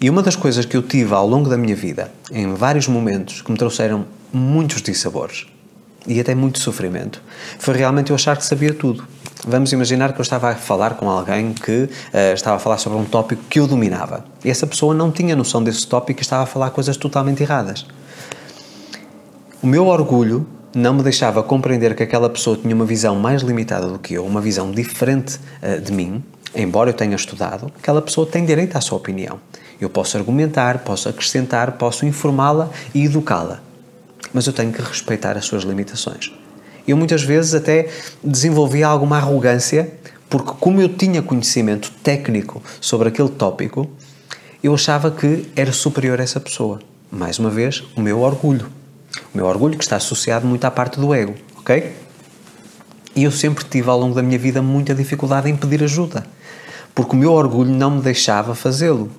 E 0.00 0.08
uma 0.08 0.22
das 0.22 0.34
coisas 0.34 0.64
que 0.64 0.74
eu 0.74 0.82
tive 0.82 1.12
ao 1.12 1.28
longo 1.28 1.50
da 1.50 1.58
minha 1.58 1.76
vida, 1.76 2.10
em 2.30 2.54
vários 2.54 2.88
momentos, 2.88 3.42
que 3.42 3.52
me 3.52 3.58
trouxeram 3.58 4.06
muitos 4.32 4.80
dissabores 4.80 5.46
e 6.06 6.18
até 6.18 6.34
muito 6.34 6.58
sofrimento, 6.58 7.22
foi 7.58 7.76
realmente 7.76 8.08
eu 8.08 8.16
achar 8.16 8.34
que 8.38 8.46
sabia 8.46 8.72
tudo. 8.72 9.06
Vamos 9.46 9.74
imaginar 9.74 10.14
que 10.14 10.20
eu 10.20 10.22
estava 10.22 10.48
a 10.48 10.54
falar 10.54 10.94
com 10.94 11.10
alguém 11.10 11.52
que 11.52 11.82
uh, 11.82 12.32
estava 12.32 12.56
a 12.56 12.58
falar 12.58 12.78
sobre 12.78 12.98
um 12.98 13.04
tópico 13.04 13.42
que 13.50 13.60
eu 13.60 13.66
dominava. 13.66 14.24
E 14.42 14.48
essa 14.48 14.66
pessoa 14.66 14.94
não 14.94 15.12
tinha 15.12 15.36
noção 15.36 15.62
desse 15.62 15.86
tópico 15.86 16.20
e 16.20 16.22
estava 16.22 16.44
a 16.44 16.46
falar 16.46 16.70
coisas 16.70 16.96
totalmente 16.96 17.42
erradas. 17.42 17.84
O 19.62 19.66
meu 19.68 19.86
orgulho 19.86 20.44
não 20.74 20.92
me 20.92 21.04
deixava 21.04 21.40
compreender 21.40 21.94
que 21.94 22.02
aquela 22.02 22.28
pessoa 22.28 22.56
tinha 22.56 22.74
uma 22.74 22.84
visão 22.84 23.14
mais 23.14 23.42
limitada 23.42 23.86
do 23.86 23.96
que 23.96 24.14
eu, 24.14 24.26
uma 24.26 24.40
visão 24.40 24.72
diferente 24.72 25.38
uh, 25.62 25.80
de 25.80 25.92
mim, 25.92 26.20
embora 26.52 26.90
eu 26.90 26.94
tenha 26.94 27.14
estudado, 27.14 27.70
aquela 27.78 28.02
pessoa 28.02 28.26
tem 28.26 28.44
direito 28.44 28.74
à 28.76 28.80
sua 28.80 28.98
opinião. 28.98 29.38
Eu 29.80 29.88
posso 29.88 30.16
argumentar, 30.16 30.78
posso 30.78 31.08
acrescentar, 31.08 31.78
posso 31.78 32.04
informá-la 32.04 32.70
e 32.92 33.04
educá-la. 33.04 33.60
Mas 34.34 34.48
eu 34.48 34.52
tenho 34.52 34.72
que 34.72 34.82
respeitar 34.82 35.36
as 35.36 35.44
suas 35.44 35.62
limitações. 35.62 36.32
Eu 36.86 36.96
muitas 36.96 37.22
vezes 37.22 37.54
até 37.54 37.88
desenvolvia 38.24 38.88
alguma 38.88 39.18
arrogância, 39.18 39.92
porque 40.28 40.54
como 40.58 40.80
eu 40.80 40.88
tinha 40.88 41.22
conhecimento 41.22 41.92
técnico 42.02 42.60
sobre 42.80 43.10
aquele 43.10 43.28
tópico, 43.28 43.88
eu 44.60 44.74
achava 44.74 45.08
que 45.08 45.46
era 45.54 45.70
superior 45.70 46.18
a 46.18 46.24
essa 46.24 46.40
pessoa. 46.40 46.80
Mais 47.12 47.38
uma 47.38 47.48
vez, 47.48 47.84
o 47.94 48.00
meu 48.00 48.22
orgulho. 48.22 48.81
O 49.34 49.38
meu 49.38 49.46
orgulho 49.46 49.78
que 49.78 49.84
está 49.84 49.96
associado 49.96 50.46
muito 50.46 50.64
à 50.64 50.70
parte 50.70 51.00
do 51.00 51.14
ego, 51.14 51.34
ok? 51.58 51.94
E 53.14 53.24
eu 53.24 53.30
sempre 53.30 53.64
tive 53.64 53.88
ao 53.88 53.98
longo 53.98 54.14
da 54.14 54.22
minha 54.22 54.38
vida 54.38 54.62
muita 54.62 54.94
dificuldade 54.94 55.48
em 55.48 55.56
pedir 55.56 55.82
ajuda, 55.82 56.24
porque 56.94 57.16
o 57.16 57.18
meu 57.18 57.32
orgulho 57.32 57.70
não 57.70 57.92
me 57.92 58.02
deixava 58.02 58.54
fazê-lo. 58.54 59.10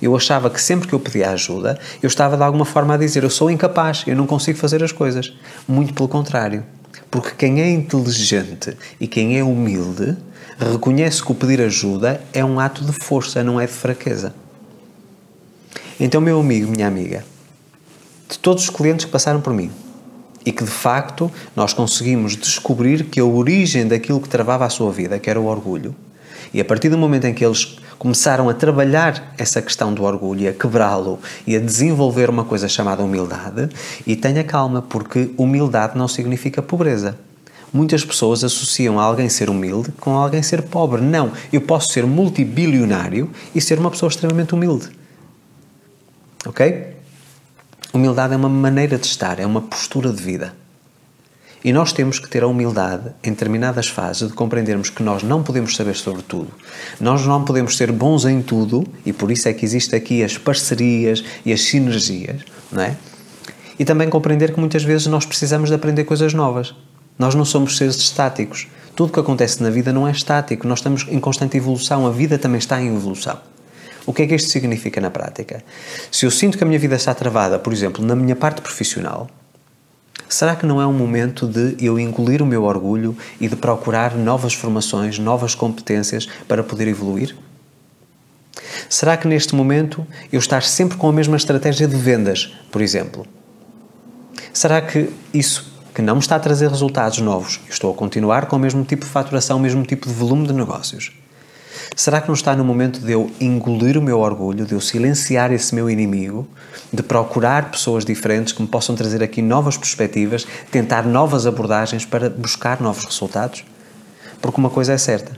Eu 0.00 0.14
achava 0.14 0.50
que 0.50 0.60
sempre 0.60 0.86
que 0.86 0.94
eu 0.94 1.00
pedia 1.00 1.30
ajuda, 1.30 1.78
eu 2.02 2.06
estava 2.06 2.36
de 2.36 2.42
alguma 2.42 2.64
forma 2.64 2.94
a 2.94 2.96
dizer 2.96 3.22
eu 3.22 3.30
sou 3.30 3.50
incapaz, 3.50 4.04
eu 4.06 4.14
não 4.14 4.26
consigo 4.26 4.58
fazer 4.58 4.82
as 4.84 4.92
coisas. 4.92 5.32
Muito 5.66 5.94
pelo 5.94 6.08
contrário. 6.08 6.64
Porque 7.10 7.30
quem 7.30 7.60
é 7.60 7.70
inteligente 7.70 8.76
e 9.00 9.06
quem 9.06 9.38
é 9.38 9.42
humilde 9.42 10.16
reconhece 10.58 11.22
que 11.22 11.32
o 11.32 11.34
pedir 11.34 11.60
ajuda 11.60 12.20
é 12.32 12.44
um 12.44 12.60
ato 12.60 12.84
de 12.84 12.92
força, 12.92 13.42
não 13.42 13.60
é 13.60 13.66
de 13.66 13.72
fraqueza. 13.72 14.34
Então, 15.98 16.20
meu 16.20 16.40
amigo, 16.40 16.70
minha 16.70 16.86
amiga, 16.86 17.24
de 18.28 18.38
todos 18.38 18.64
os 18.64 18.70
clientes 18.70 19.04
que 19.04 19.10
passaram 19.10 19.40
por 19.40 19.52
mim 19.52 19.70
e 20.46 20.52
que 20.52 20.62
de 20.62 20.70
facto 20.70 21.30
nós 21.56 21.72
conseguimos 21.72 22.36
descobrir 22.36 23.06
que 23.06 23.18
a 23.18 23.24
origem 23.24 23.86
daquilo 23.88 24.20
que 24.20 24.28
travava 24.28 24.64
a 24.64 24.70
sua 24.70 24.92
vida, 24.92 25.18
que 25.18 25.28
era 25.28 25.40
o 25.40 25.46
orgulho, 25.46 25.94
e 26.54 26.60
a 26.60 26.64
partir 26.64 26.88
do 26.88 26.96
momento 26.96 27.24
em 27.24 27.34
que 27.34 27.44
eles 27.44 27.78
começaram 27.98 28.48
a 28.48 28.54
trabalhar 28.54 29.34
essa 29.36 29.60
questão 29.60 29.92
do 29.92 30.04
orgulho 30.04 30.48
a 30.48 30.52
quebrá-lo 30.52 31.18
e 31.46 31.56
a 31.56 31.58
desenvolver 31.58 32.30
uma 32.30 32.44
coisa 32.44 32.68
chamada 32.68 33.02
humildade, 33.02 33.68
e 34.06 34.14
tenha 34.14 34.44
calma, 34.44 34.80
porque 34.80 35.30
humildade 35.36 35.98
não 35.98 36.06
significa 36.06 36.62
pobreza. 36.62 37.18
Muitas 37.72 38.04
pessoas 38.04 38.44
associam 38.44 39.00
alguém 39.00 39.28
ser 39.28 39.50
humilde 39.50 39.90
com 39.98 40.12
alguém 40.12 40.42
ser 40.42 40.62
pobre. 40.62 41.02
Não, 41.02 41.32
eu 41.52 41.60
posso 41.60 41.92
ser 41.92 42.06
multibilionário 42.06 43.28
e 43.52 43.60
ser 43.60 43.80
uma 43.80 43.90
pessoa 43.90 44.08
extremamente 44.08 44.54
humilde. 44.54 44.88
Ok? 46.46 46.95
Humildade 47.96 48.34
é 48.34 48.36
uma 48.36 48.50
maneira 48.50 48.98
de 48.98 49.06
estar, 49.06 49.40
é 49.40 49.46
uma 49.46 49.62
postura 49.62 50.12
de 50.12 50.22
vida. 50.22 50.52
E 51.64 51.72
nós 51.72 51.94
temos 51.94 52.18
que 52.18 52.28
ter 52.28 52.42
a 52.42 52.46
humildade, 52.46 53.10
em 53.24 53.30
determinadas 53.30 53.88
fases, 53.88 54.28
de 54.28 54.34
compreendermos 54.34 54.90
que 54.90 55.02
nós 55.02 55.22
não 55.22 55.42
podemos 55.42 55.74
saber 55.74 55.96
sobre 55.96 56.20
tudo. 56.20 56.52
Nós 57.00 57.24
não 57.24 57.42
podemos 57.42 57.74
ser 57.74 57.90
bons 57.90 58.26
em 58.26 58.42
tudo, 58.42 58.86
e 59.06 59.14
por 59.14 59.30
isso 59.30 59.48
é 59.48 59.54
que 59.54 59.64
existem 59.64 59.98
aqui 59.98 60.22
as 60.22 60.36
parcerias 60.36 61.24
e 61.42 61.54
as 61.54 61.62
sinergias, 61.62 62.42
não 62.70 62.82
é? 62.82 62.98
E 63.78 63.84
também 63.86 64.10
compreender 64.10 64.52
que 64.52 64.60
muitas 64.60 64.84
vezes 64.84 65.06
nós 65.06 65.24
precisamos 65.24 65.70
de 65.70 65.74
aprender 65.74 66.04
coisas 66.04 66.34
novas. 66.34 66.74
Nós 67.18 67.34
não 67.34 67.46
somos 67.46 67.78
seres 67.78 67.96
estáticos. 67.96 68.66
Tudo 68.94 69.10
que 69.10 69.20
acontece 69.20 69.62
na 69.62 69.70
vida 69.70 69.90
não 69.90 70.06
é 70.06 70.10
estático, 70.10 70.68
nós 70.68 70.80
estamos 70.80 71.06
em 71.08 71.18
constante 71.18 71.56
evolução, 71.56 72.06
a 72.06 72.10
vida 72.10 72.36
também 72.36 72.58
está 72.58 72.78
em 72.78 72.94
evolução. 72.94 73.38
O 74.06 74.12
que 74.12 74.22
é 74.22 74.26
que 74.26 74.36
isto 74.36 74.50
significa 74.50 75.00
na 75.00 75.10
prática? 75.10 75.64
Se 76.12 76.24
eu 76.24 76.30
sinto 76.30 76.56
que 76.56 76.62
a 76.62 76.66
minha 76.66 76.78
vida 76.78 76.94
está 76.94 77.12
travada, 77.12 77.58
por 77.58 77.72
exemplo, 77.72 78.04
na 78.04 78.14
minha 78.14 78.36
parte 78.36 78.62
profissional, 78.62 79.28
será 80.28 80.54
que 80.54 80.64
não 80.64 80.80
é 80.80 80.86
um 80.86 80.92
momento 80.92 81.44
de 81.44 81.76
eu 81.84 81.98
engolir 81.98 82.40
o 82.40 82.46
meu 82.46 82.62
orgulho 82.62 83.16
e 83.40 83.48
de 83.48 83.56
procurar 83.56 84.14
novas 84.14 84.54
formações, 84.54 85.18
novas 85.18 85.56
competências 85.56 86.28
para 86.46 86.62
poder 86.62 86.86
evoluir? 86.86 87.36
Será 88.88 89.16
que 89.16 89.26
neste 89.26 89.56
momento 89.56 90.06
eu 90.32 90.38
estar 90.38 90.62
sempre 90.62 90.96
com 90.96 91.08
a 91.08 91.12
mesma 91.12 91.36
estratégia 91.36 91.88
de 91.88 91.96
vendas, 91.96 92.54
por 92.70 92.80
exemplo? 92.80 93.26
Será 94.52 94.80
que 94.80 95.10
isso 95.34 95.74
que 95.92 96.00
não 96.00 96.14
me 96.14 96.20
está 96.20 96.36
a 96.36 96.40
trazer 96.40 96.68
resultados 96.70 97.18
novos, 97.18 97.60
eu 97.66 97.72
estou 97.72 97.92
a 97.92 97.96
continuar 97.96 98.46
com 98.46 98.54
o 98.54 98.58
mesmo 98.58 98.84
tipo 98.84 99.04
de 99.04 99.10
faturação, 99.10 99.56
o 99.56 99.60
mesmo 99.60 99.82
tipo 99.82 100.06
de 100.06 100.14
volume 100.14 100.46
de 100.46 100.52
negócios? 100.52 101.12
Será 101.94 102.20
que 102.20 102.28
não 102.28 102.34
está 102.34 102.54
no 102.54 102.64
momento 102.64 103.00
de 103.00 103.12
eu 103.12 103.30
engolir 103.40 103.96
o 103.96 104.02
meu 104.02 104.18
orgulho, 104.18 104.66
de 104.66 104.74
eu 104.74 104.80
silenciar 104.80 105.52
esse 105.52 105.74
meu 105.74 105.88
inimigo, 105.90 106.46
de 106.92 107.02
procurar 107.02 107.70
pessoas 107.70 108.04
diferentes 108.04 108.52
que 108.52 108.62
me 108.62 108.68
possam 108.68 108.94
trazer 108.94 109.22
aqui 109.22 109.42
novas 109.42 109.76
perspectivas, 109.76 110.46
tentar 110.70 111.04
novas 111.04 111.46
abordagens 111.46 112.04
para 112.04 112.30
buscar 112.30 112.80
novos 112.80 113.04
resultados? 113.04 113.64
Porque 114.40 114.60
uma 114.60 114.70
coisa 114.70 114.92
é 114.92 114.98
certa: 114.98 115.36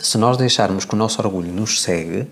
se 0.00 0.18
nós 0.18 0.36
deixarmos 0.36 0.84
que 0.84 0.94
o 0.94 0.96
nosso 0.96 1.20
orgulho 1.20 1.52
nos 1.52 1.82
segue, 1.82 2.26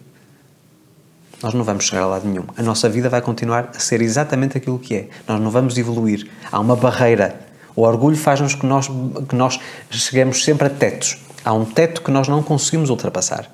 nós 1.42 1.52
não 1.52 1.62
vamos 1.62 1.84
chegar 1.84 2.02
a 2.02 2.06
lado 2.06 2.26
nenhum. 2.26 2.44
A 2.56 2.62
nossa 2.62 2.88
vida 2.88 3.08
vai 3.10 3.20
continuar 3.20 3.70
a 3.74 3.78
ser 3.78 4.00
exatamente 4.00 4.56
aquilo 4.56 4.78
que 4.78 4.94
é. 4.94 5.08
Nós 5.28 5.40
não 5.40 5.50
vamos 5.50 5.76
evoluir. 5.76 6.26
Há 6.50 6.58
uma 6.58 6.74
barreira. 6.74 7.38
O 7.76 7.82
orgulho 7.82 8.16
faz-nos 8.16 8.54
que 8.54 8.64
nós, 8.64 8.88
que 9.28 9.34
nós 9.34 9.58
cheguemos 9.90 10.42
sempre 10.44 10.68
a 10.68 10.70
tetos. 10.70 11.18
Há 11.44 11.52
um 11.52 11.64
teto 11.64 12.02
que 12.02 12.10
nós 12.10 12.28
não 12.28 12.42
conseguimos 12.42 12.90
ultrapassar. 12.90 13.50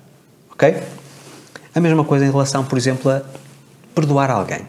Ok? 0.53 0.77
A 1.75 1.81
mesma 1.81 2.05
coisa 2.05 2.25
em 2.25 2.31
relação, 2.31 2.65
por 2.65 2.79
exemplo, 2.79 3.11
a 3.11 3.23
perdoar 3.95 4.31
alguém. 4.31 4.67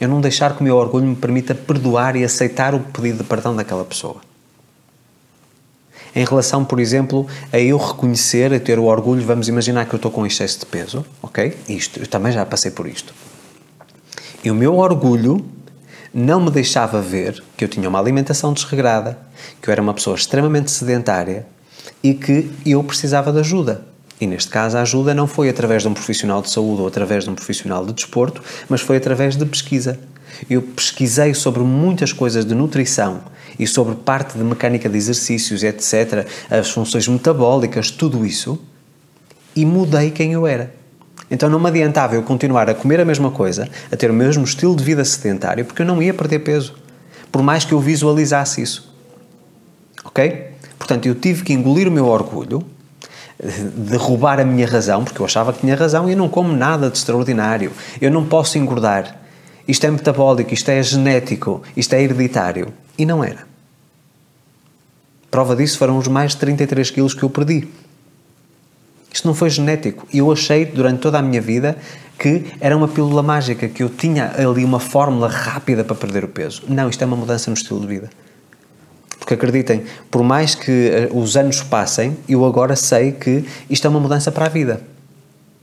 Eu 0.00 0.08
não 0.08 0.20
deixar 0.20 0.54
que 0.54 0.60
o 0.60 0.64
meu 0.64 0.76
orgulho 0.76 1.06
me 1.06 1.16
permita 1.16 1.54
perdoar 1.54 2.16
e 2.16 2.24
aceitar 2.24 2.74
o 2.74 2.80
pedido 2.80 3.18
de 3.18 3.24
perdão 3.24 3.54
daquela 3.54 3.84
pessoa 3.84 4.20
em 6.14 6.24
relação, 6.24 6.64
por 6.64 6.80
exemplo, 6.80 7.26
a 7.52 7.58
eu 7.58 7.76
reconhecer, 7.76 8.52
a 8.52 8.60
ter 8.60 8.78
o 8.78 8.84
orgulho, 8.84 9.24
vamos 9.24 9.48
imaginar 9.48 9.86
que 9.86 9.94
eu 9.94 9.96
estou 9.96 10.10
com 10.10 10.26
excesso 10.26 10.60
de 10.60 10.66
peso, 10.66 11.04
ok? 11.22 11.56
Isto, 11.68 12.00
eu 12.00 12.06
também 12.06 12.32
já 12.32 12.44
passei 12.44 12.70
por 12.70 12.86
isto. 12.86 13.14
E 14.42 14.50
o 14.50 14.54
meu 14.54 14.76
orgulho 14.76 15.44
não 16.12 16.40
me 16.40 16.50
deixava 16.50 17.00
ver 17.00 17.42
que 17.56 17.64
eu 17.64 17.68
tinha 17.68 17.88
uma 17.88 18.00
alimentação 18.00 18.52
desregrada, 18.52 19.18
que 19.62 19.68
eu 19.68 19.72
era 19.72 19.80
uma 19.80 19.94
pessoa 19.94 20.16
extremamente 20.16 20.70
sedentária 20.70 21.46
e 22.02 22.14
que 22.14 22.50
eu 22.64 22.82
precisava 22.82 23.32
de 23.32 23.38
ajuda. 23.40 23.84
E 24.20 24.26
neste 24.26 24.50
caso 24.50 24.76
a 24.76 24.82
ajuda 24.82 25.14
não 25.14 25.26
foi 25.26 25.48
através 25.48 25.82
de 25.82 25.88
um 25.88 25.94
profissional 25.94 26.42
de 26.42 26.50
saúde 26.50 26.82
ou 26.82 26.86
através 26.86 27.24
de 27.24 27.30
um 27.30 27.34
profissional 27.34 27.84
de 27.86 27.92
desporto, 27.92 28.42
mas 28.68 28.80
foi 28.80 28.98
através 28.98 29.36
de 29.36 29.46
pesquisa. 29.46 29.98
Eu 30.48 30.62
pesquisei 30.62 31.32
sobre 31.32 31.62
muitas 31.62 32.12
coisas 32.12 32.44
de 32.44 32.54
nutrição 32.54 33.22
e 33.58 33.66
sobre 33.66 33.94
parte 33.94 34.36
de 34.36 34.44
mecânica 34.44 34.88
de 34.88 34.96
exercícios, 34.96 35.62
etc., 35.62 36.26
as 36.50 36.70
funções 36.70 37.08
metabólicas, 37.08 37.90
tudo 37.90 38.24
isso, 38.24 38.58
e 39.56 39.64
mudei 39.64 40.10
quem 40.10 40.32
eu 40.32 40.46
era. 40.46 40.72
Então 41.30 41.48
não 41.48 41.60
me 41.60 41.68
adiantava 41.68 42.14
eu 42.14 42.22
continuar 42.22 42.68
a 42.68 42.74
comer 42.74 43.00
a 43.00 43.04
mesma 43.04 43.30
coisa, 43.30 43.68
a 43.90 43.96
ter 43.96 44.10
o 44.10 44.14
mesmo 44.14 44.44
estilo 44.44 44.76
de 44.76 44.84
vida 44.84 45.04
sedentário, 45.04 45.64
porque 45.64 45.82
eu 45.82 45.86
não 45.86 46.02
ia 46.02 46.12
perder 46.12 46.40
peso, 46.40 46.74
por 47.30 47.42
mais 47.42 47.64
que 47.64 47.72
eu 47.72 47.80
visualizasse 47.80 48.60
isso. 48.60 48.94
Ok? 50.04 50.49
Portanto, 50.80 51.04
eu 51.04 51.14
tive 51.14 51.44
que 51.44 51.52
engolir 51.52 51.86
o 51.86 51.90
meu 51.90 52.06
orgulho, 52.06 52.64
derrubar 53.76 54.40
a 54.40 54.44
minha 54.46 54.66
razão, 54.66 55.04
porque 55.04 55.20
eu 55.20 55.26
achava 55.26 55.52
que 55.52 55.60
tinha 55.60 55.76
razão 55.76 56.08
e 56.08 56.12
eu 56.12 56.18
não 56.18 56.26
como 56.26 56.56
nada 56.56 56.88
de 56.88 56.96
extraordinário. 56.96 57.70
Eu 58.00 58.10
não 58.10 58.24
posso 58.24 58.56
engordar. 58.56 59.20
Isto 59.68 59.86
é 59.86 59.90
metabólico, 59.90 60.54
isto 60.54 60.70
é 60.70 60.82
genético, 60.82 61.62
isto 61.76 61.92
é 61.92 62.02
hereditário. 62.02 62.72
E 62.96 63.04
não 63.04 63.22
era. 63.22 63.46
Prova 65.30 65.54
disso 65.54 65.76
foram 65.76 65.98
os 65.98 66.08
mais 66.08 66.32
de 66.32 66.38
33 66.38 66.90
quilos 66.90 67.12
que 67.12 67.22
eu 67.22 67.28
perdi. 67.28 67.68
Isto 69.12 69.28
não 69.28 69.34
foi 69.34 69.50
genético. 69.50 70.08
Eu 70.12 70.32
achei 70.32 70.64
durante 70.64 71.00
toda 71.00 71.18
a 71.18 71.22
minha 71.22 71.42
vida 71.42 71.76
que 72.18 72.46
era 72.58 72.74
uma 72.74 72.88
pílula 72.88 73.22
mágica, 73.22 73.68
que 73.68 73.82
eu 73.82 73.90
tinha 73.90 74.32
ali 74.34 74.64
uma 74.64 74.80
fórmula 74.80 75.28
rápida 75.28 75.84
para 75.84 75.94
perder 75.94 76.24
o 76.24 76.28
peso. 76.28 76.62
Não, 76.66 76.88
isto 76.88 77.02
é 77.02 77.06
uma 77.06 77.16
mudança 77.16 77.50
no 77.50 77.54
estilo 77.54 77.80
de 77.80 77.86
vida. 77.86 78.10
Porque 79.30 79.46
acreditem, 79.46 79.84
por 80.10 80.24
mais 80.24 80.56
que 80.56 80.90
eh, 80.90 81.08
os 81.12 81.36
anos 81.36 81.62
passem, 81.62 82.16
eu 82.28 82.44
agora 82.44 82.74
sei 82.74 83.12
que 83.12 83.44
isto 83.70 83.86
é 83.86 83.88
uma 83.88 84.00
mudança 84.00 84.32
para 84.32 84.46
a 84.46 84.48
vida. 84.48 84.82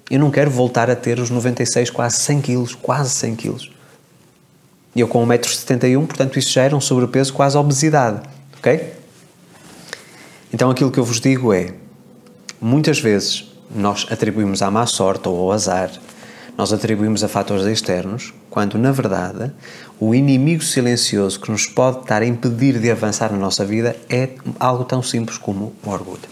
Eu 0.09 0.21
não 0.21 0.31
quero 0.31 0.49
voltar 0.49 0.89
a 0.89 0.95
ter 0.95 1.19
os 1.19 1.29
96, 1.29 1.89
quase 1.89 2.15
100 2.15 2.39
quilos, 2.39 2.75
quase 2.75 3.09
100 3.09 3.35
quilos. 3.35 3.71
Eu 4.95 5.05
com 5.05 5.27
1,71m, 5.27 6.07
portanto 6.07 6.39
isso 6.39 6.49
já 6.53 6.61
era 6.61 6.77
um 6.77 6.79
sobrepeso 6.79 7.33
quase 7.33 7.57
obesidade, 7.57 8.21
ok? 8.57 8.93
Então 10.53 10.71
aquilo 10.71 10.89
que 10.89 10.97
eu 10.97 11.03
vos 11.03 11.19
digo 11.19 11.51
é: 11.51 11.73
muitas 12.61 13.01
vezes 13.01 13.51
nós 13.75 14.07
atribuímos 14.09 14.61
à 14.61 14.71
má 14.71 14.85
sorte 14.85 15.27
ou 15.27 15.37
ao 15.41 15.51
azar, 15.51 15.91
nós 16.57 16.71
atribuímos 16.71 17.21
a 17.21 17.27
fatores 17.27 17.65
externos, 17.65 18.33
quando 18.57 18.75
na 18.79 18.91
verdade 18.91 19.51
o 19.99 20.15
inimigo 20.15 20.63
silencioso 20.63 21.39
que 21.39 21.51
nos 21.51 21.67
pode 21.67 21.99
estar 21.99 22.23
a 22.23 22.25
impedir 22.25 22.79
de 22.79 22.89
avançar 22.89 23.31
na 23.31 23.37
nossa 23.37 23.63
vida 23.63 23.95
é 24.09 24.31
algo 24.59 24.83
tão 24.83 25.03
simples 25.03 25.37
como 25.37 25.73
o 25.85 25.89
orgulho. 25.91 26.27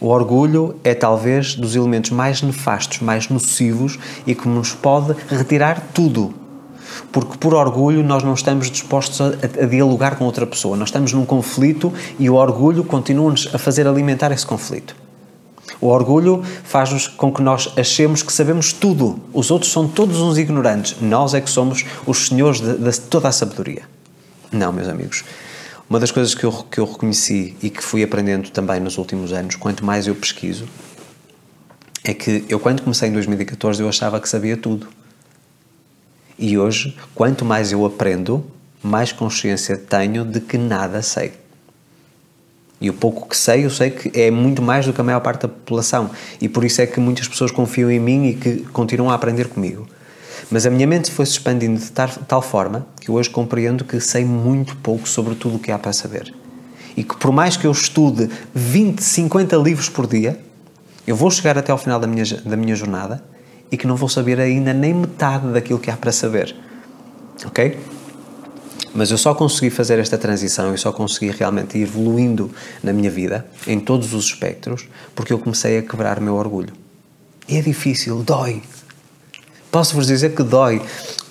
O 0.00 0.06
orgulho 0.06 0.76
é 0.84 0.94
talvez 0.94 1.56
dos 1.56 1.74
elementos 1.74 2.12
mais 2.12 2.40
nefastos, 2.40 3.00
mais 3.00 3.28
nocivos 3.28 3.98
e 4.24 4.32
que 4.32 4.46
nos 4.46 4.72
pode 4.72 5.12
retirar 5.28 5.88
tudo 5.92 6.32
porque 7.10 7.36
por 7.36 7.52
orgulho 7.52 8.04
nós 8.04 8.22
não 8.22 8.34
estamos 8.34 8.70
dispostos 8.70 9.20
a, 9.20 9.64
a, 9.64 9.66
dialogar 9.66 10.14
com 10.14 10.24
outra 10.24 10.46
pessoa. 10.46 10.76
Nós 10.76 10.90
estamos 10.90 11.12
num 11.12 11.24
conflito 11.24 11.92
e 12.16 12.30
o 12.30 12.34
orgulho 12.34 12.84
continua-nos 12.84 13.52
a 13.52 13.58
fazer 13.58 13.88
alimentar 13.88 14.30
esse 14.30 14.46
conflito. 14.46 15.01
O 15.82 15.88
orgulho 15.88 16.44
faz-nos 16.62 17.08
com 17.08 17.34
que 17.34 17.42
nós 17.42 17.72
achemos 17.76 18.22
que 18.22 18.32
sabemos 18.32 18.72
tudo. 18.72 19.18
Os 19.32 19.50
outros 19.50 19.72
são 19.72 19.88
todos 19.88 20.20
uns 20.20 20.38
ignorantes. 20.38 21.00
Nós 21.00 21.34
é 21.34 21.40
que 21.40 21.50
somos 21.50 21.84
os 22.06 22.28
senhores 22.28 22.60
de, 22.60 22.78
de 22.78 23.00
toda 23.00 23.28
a 23.28 23.32
sabedoria. 23.32 23.82
Não, 24.52 24.72
meus 24.72 24.86
amigos. 24.86 25.24
Uma 25.90 25.98
das 25.98 26.12
coisas 26.12 26.36
que 26.36 26.44
eu, 26.44 26.52
que 26.52 26.78
eu 26.78 26.84
reconheci 26.84 27.56
e 27.60 27.68
que 27.68 27.82
fui 27.82 28.00
aprendendo 28.04 28.48
também 28.50 28.78
nos 28.78 28.96
últimos 28.96 29.32
anos, 29.32 29.56
quanto 29.56 29.84
mais 29.84 30.06
eu 30.06 30.14
pesquiso, 30.14 30.68
é 32.04 32.14
que 32.14 32.44
eu, 32.48 32.60
quando 32.60 32.82
comecei 32.82 33.08
em 33.08 33.12
2014, 33.12 33.82
eu 33.82 33.88
achava 33.88 34.20
que 34.20 34.28
sabia 34.28 34.56
tudo. 34.56 34.86
E 36.38 36.56
hoje, 36.56 36.96
quanto 37.12 37.44
mais 37.44 37.72
eu 37.72 37.84
aprendo, 37.84 38.46
mais 38.80 39.10
consciência 39.10 39.76
tenho 39.76 40.24
de 40.24 40.40
que 40.40 40.56
nada 40.56 41.02
sei. 41.02 41.41
E 42.82 42.90
o 42.90 42.92
pouco 42.92 43.28
que 43.28 43.36
sei, 43.36 43.64
eu 43.64 43.70
sei 43.70 43.90
que 43.90 44.10
é 44.20 44.28
muito 44.28 44.60
mais 44.60 44.84
do 44.84 44.92
que 44.92 45.00
a 45.00 45.04
maior 45.04 45.20
parte 45.20 45.42
da 45.42 45.48
população. 45.48 46.10
E 46.40 46.48
por 46.48 46.64
isso 46.64 46.82
é 46.82 46.86
que 46.86 46.98
muitas 46.98 47.28
pessoas 47.28 47.52
confiam 47.52 47.88
em 47.88 48.00
mim 48.00 48.26
e 48.26 48.34
que 48.34 48.56
continuam 48.72 49.08
a 49.08 49.14
aprender 49.14 49.46
comigo. 49.46 49.86
Mas 50.50 50.66
a 50.66 50.70
minha 50.70 50.84
mente 50.84 51.08
foi 51.08 51.24
se 51.24 51.32
expandindo 51.32 51.78
de 51.78 51.92
tal 51.92 52.42
forma 52.42 52.84
que 53.00 53.08
hoje 53.08 53.30
compreendo 53.30 53.84
que 53.84 54.00
sei 54.00 54.24
muito 54.24 54.76
pouco 54.78 55.08
sobre 55.08 55.36
tudo 55.36 55.56
o 55.56 55.58
que 55.60 55.70
há 55.70 55.78
para 55.78 55.92
saber. 55.92 56.34
E 56.96 57.04
que 57.04 57.16
por 57.16 57.30
mais 57.30 57.56
que 57.56 57.68
eu 57.68 57.70
estude 57.70 58.28
20, 58.52 59.00
50 59.00 59.56
livros 59.58 59.88
por 59.88 60.08
dia, 60.08 60.36
eu 61.06 61.14
vou 61.14 61.30
chegar 61.30 61.56
até 61.56 61.70
ao 61.70 61.78
final 61.78 62.00
da 62.00 62.08
minha, 62.08 62.24
da 62.44 62.56
minha 62.56 62.74
jornada 62.74 63.22
e 63.70 63.76
que 63.76 63.86
não 63.86 63.94
vou 63.94 64.08
saber 64.08 64.40
ainda 64.40 64.74
nem 64.74 64.92
metade 64.92 65.46
daquilo 65.52 65.78
que 65.78 65.88
há 65.88 65.96
para 65.96 66.10
saber. 66.10 66.52
Ok? 67.46 67.78
Mas 68.94 69.10
eu 69.10 69.18
só 69.18 69.34
consegui 69.34 69.70
fazer 69.70 69.98
esta 69.98 70.18
transição 70.18 70.74
e 70.74 70.78
só 70.78 70.92
consegui 70.92 71.30
realmente 71.30 71.78
ir 71.78 71.82
evoluindo 71.82 72.50
na 72.82 72.92
minha 72.92 73.10
vida, 73.10 73.46
em 73.66 73.80
todos 73.80 74.12
os 74.12 74.26
espectros, 74.26 74.86
porque 75.14 75.32
eu 75.32 75.38
comecei 75.38 75.78
a 75.78 75.82
quebrar 75.82 76.18
o 76.18 76.22
meu 76.22 76.34
orgulho. 76.34 76.72
E 77.48 77.56
é 77.56 77.62
difícil, 77.62 78.22
dói. 78.22 78.62
Posso-vos 79.70 80.06
dizer 80.06 80.34
que 80.34 80.42
dói. 80.42 80.82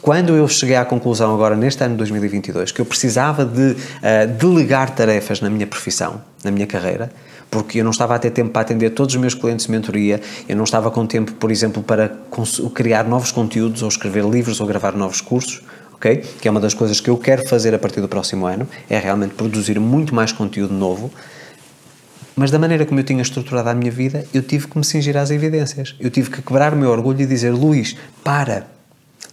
Quando 0.01 0.33
eu 0.33 0.47
cheguei 0.47 0.75
à 0.75 0.83
conclusão, 0.83 1.31
agora 1.33 1.55
neste 1.55 1.83
ano 1.83 1.93
de 1.93 1.99
2022, 1.99 2.71
que 2.71 2.81
eu 2.81 2.85
precisava 2.85 3.45
de 3.45 3.71
uh, 3.71 4.27
delegar 4.39 4.95
tarefas 4.95 5.41
na 5.41 5.49
minha 5.49 5.67
profissão, 5.67 6.23
na 6.43 6.49
minha 6.49 6.65
carreira, 6.65 7.11
porque 7.51 7.81
eu 7.81 7.83
não 7.83 7.91
estava 7.91 8.15
a 8.15 8.19
ter 8.19 8.31
tempo 8.31 8.49
para 8.49 8.61
atender 8.61 8.91
todos 8.91 9.13
os 9.13 9.21
meus 9.21 9.35
clientes 9.35 9.67
de 9.67 9.71
mentoria, 9.71 10.19
eu 10.49 10.55
não 10.55 10.63
estava 10.63 10.89
com 10.89 11.05
tempo, 11.05 11.33
por 11.33 11.51
exemplo, 11.51 11.83
para 11.83 12.09
criar 12.73 13.03
novos 13.03 13.31
conteúdos, 13.31 13.83
ou 13.83 13.89
escrever 13.89 14.25
livros, 14.25 14.59
ou 14.59 14.65
gravar 14.65 14.93
novos 14.93 15.21
cursos, 15.21 15.61
ok? 16.01 16.17
Que 16.41 16.47
é 16.47 16.51
uma 16.51 16.59
das 16.59 16.73
coisas 16.73 16.99
que 16.99 17.11
eu 17.11 17.17
quero 17.17 17.47
fazer 17.47 17.75
a 17.75 17.79
partir 17.79 18.01
do 18.01 18.07
próximo 18.07 18.47
ano, 18.47 18.67
é 18.89 18.97
realmente 18.97 19.35
produzir 19.35 19.79
muito 19.79 20.15
mais 20.15 20.31
conteúdo 20.31 20.73
novo. 20.73 21.11
Mas 22.35 22.49
da 22.49 22.57
maneira 22.57 22.85
como 22.87 22.99
eu 22.99 23.03
tinha 23.03 23.21
estruturado 23.21 23.69
a 23.69 23.73
minha 23.75 23.91
vida, 23.91 24.25
eu 24.33 24.41
tive 24.41 24.67
que 24.67 24.77
me 24.77 24.83
cingir 24.83 25.15
às 25.15 25.29
evidências. 25.29 25.95
Eu 25.99 26.09
tive 26.09 26.31
que 26.31 26.41
quebrar 26.41 26.73
o 26.73 26.77
meu 26.77 26.89
orgulho 26.89 27.21
e 27.21 27.25
dizer: 27.25 27.51
Luís, 27.51 27.95
para! 28.23 28.65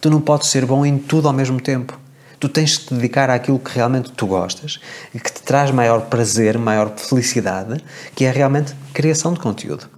Tu 0.00 0.10
não 0.10 0.20
podes 0.20 0.48
ser 0.48 0.66
bom 0.66 0.84
em 0.84 0.98
tudo 0.98 1.26
ao 1.26 1.32
mesmo 1.32 1.60
tempo. 1.60 1.98
Tu 2.38 2.48
tens 2.48 2.76
que 2.76 2.86
te 2.86 2.94
dedicar 2.94 3.30
àquilo 3.30 3.58
que 3.58 3.74
realmente 3.74 4.12
tu 4.12 4.26
gostas 4.26 4.78
e 5.12 5.18
que 5.18 5.32
te 5.32 5.42
traz 5.42 5.70
maior 5.70 6.02
prazer, 6.02 6.56
maior 6.58 6.92
felicidade, 6.96 7.82
que 8.14 8.24
é 8.24 8.30
realmente 8.30 8.74
criação 8.92 9.32
de 9.32 9.40
conteúdo. 9.40 9.88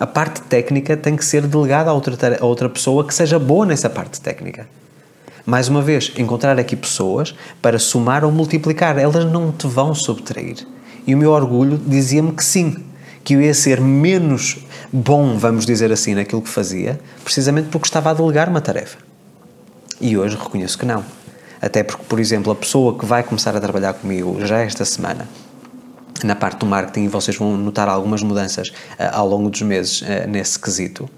A 0.00 0.06
parte 0.06 0.40
técnica 0.42 0.96
tem 0.96 1.16
que 1.16 1.24
ser 1.24 1.46
delegada 1.46 1.90
a 1.90 1.92
outra, 1.92 2.38
a 2.40 2.46
outra 2.46 2.68
pessoa 2.68 3.06
que 3.06 3.12
seja 3.12 3.38
boa 3.38 3.66
nessa 3.66 3.90
parte 3.90 4.20
técnica. 4.20 4.66
Mais 5.46 5.68
uma 5.68 5.82
vez, 5.82 6.10
encontrar 6.16 6.58
aqui 6.58 6.74
pessoas 6.74 7.34
para 7.60 7.78
somar 7.78 8.24
ou 8.24 8.32
multiplicar, 8.32 8.98
elas 8.98 9.26
não 9.26 9.52
te 9.52 9.66
vão 9.66 9.94
subtrair. 9.94 10.66
E 11.06 11.14
o 11.14 11.18
meu 11.18 11.32
orgulho 11.32 11.78
dizia-me 11.86 12.32
que 12.32 12.42
sim, 12.42 12.76
que 13.22 13.34
eu 13.34 13.42
ia 13.42 13.52
ser 13.52 13.78
menos 13.80 14.58
bom, 14.90 15.36
vamos 15.36 15.66
dizer 15.66 15.92
assim, 15.92 16.14
naquilo 16.14 16.40
que 16.40 16.48
fazia, 16.48 16.98
precisamente 17.22 17.68
porque 17.68 17.86
estava 17.86 18.10
a 18.10 18.14
delegar 18.14 18.48
uma 18.48 18.60
tarefa. 18.60 18.98
E 20.00 20.16
hoje 20.16 20.36
reconheço 20.36 20.78
que 20.78 20.86
não. 20.86 21.04
Até 21.60 21.82
porque, 21.82 22.04
por 22.04 22.18
exemplo, 22.18 22.50
a 22.50 22.54
pessoa 22.54 22.98
que 22.98 23.04
vai 23.04 23.22
começar 23.22 23.54
a 23.54 23.60
trabalhar 23.60 23.94
comigo 23.94 24.38
já 24.46 24.60
esta 24.60 24.84
semana, 24.84 25.28
na 26.22 26.34
parte 26.34 26.58
do 26.58 26.66
marketing, 26.66 27.04
e 27.04 27.08
vocês 27.08 27.36
vão 27.36 27.56
notar 27.56 27.88
algumas 27.88 28.22
mudanças 28.22 28.68
uh, 28.68 29.12
ao 29.12 29.28
longo 29.28 29.50
dos 29.50 29.62
meses 29.62 30.00
uh, 30.02 30.28
nesse 30.28 30.58
quesito, 30.58 31.08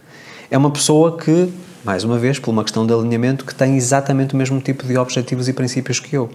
é 0.50 0.56
uma 0.56 0.70
pessoa 0.70 1.16
que 1.16 1.52
mais 1.86 2.02
uma 2.02 2.18
vez, 2.18 2.40
por 2.40 2.50
uma 2.50 2.64
questão 2.64 2.84
de 2.84 2.92
alinhamento, 2.92 3.44
que 3.44 3.54
tem 3.54 3.76
exatamente 3.76 4.34
o 4.34 4.36
mesmo 4.36 4.60
tipo 4.60 4.84
de 4.84 4.98
objetivos 4.98 5.48
e 5.48 5.52
princípios 5.52 6.00
que 6.00 6.16
eu. 6.16 6.28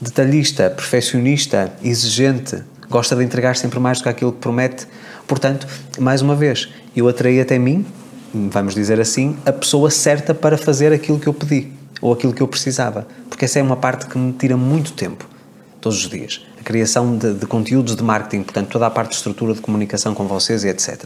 Detalhista, 0.00 0.68
perfeccionista, 0.68 1.72
exigente, 1.80 2.60
gosta 2.90 3.14
de 3.14 3.22
entregar 3.22 3.54
sempre 3.54 3.78
mais 3.78 3.98
do 3.98 4.02
que 4.02 4.08
aquilo 4.08 4.32
que 4.32 4.40
promete. 4.40 4.88
Portanto, 5.28 5.68
mais 6.00 6.22
uma 6.22 6.34
vez, 6.34 6.68
eu 6.96 7.06
atraí 7.06 7.40
até 7.40 7.56
mim, 7.56 7.86
vamos 8.34 8.74
dizer 8.74 8.98
assim, 8.98 9.36
a 9.46 9.52
pessoa 9.52 9.92
certa 9.92 10.34
para 10.34 10.58
fazer 10.58 10.92
aquilo 10.92 11.20
que 11.20 11.28
eu 11.28 11.32
pedi 11.32 11.68
ou 12.02 12.12
aquilo 12.12 12.32
que 12.32 12.42
eu 12.42 12.48
precisava. 12.48 13.06
Porque 13.28 13.44
essa 13.44 13.60
é 13.60 13.62
uma 13.62 13.76
parte 13.76 14.06
que 14.06 14.18
me 14.18 14.32
tira 14.32 14.56
muito 14.56 14.92
tempo, 14.94 15.24
todos 15.80 16.04
os 16.04 16.10
dias. 16.10 16.44
A 16.58 16.64
criação 16.64 17.16
de, 17.16 17.32
de 17.34 17.46
conteúdos 17.46 17.94
de 17.94 18.02
marketing, 18.02 18.42
portanto, 18.42 18.70
toda 18.70 18.88
a 18.88 18.90
parte 18.90 19.10
de 19.10 19.16
estrutura 19.18 19.54
de 19.54 19.60
comunicação 19.60 20.16
com 20.16 20.26
vocês 20.26 20.64
e 20.64 20.68
etc. 20.68 21.04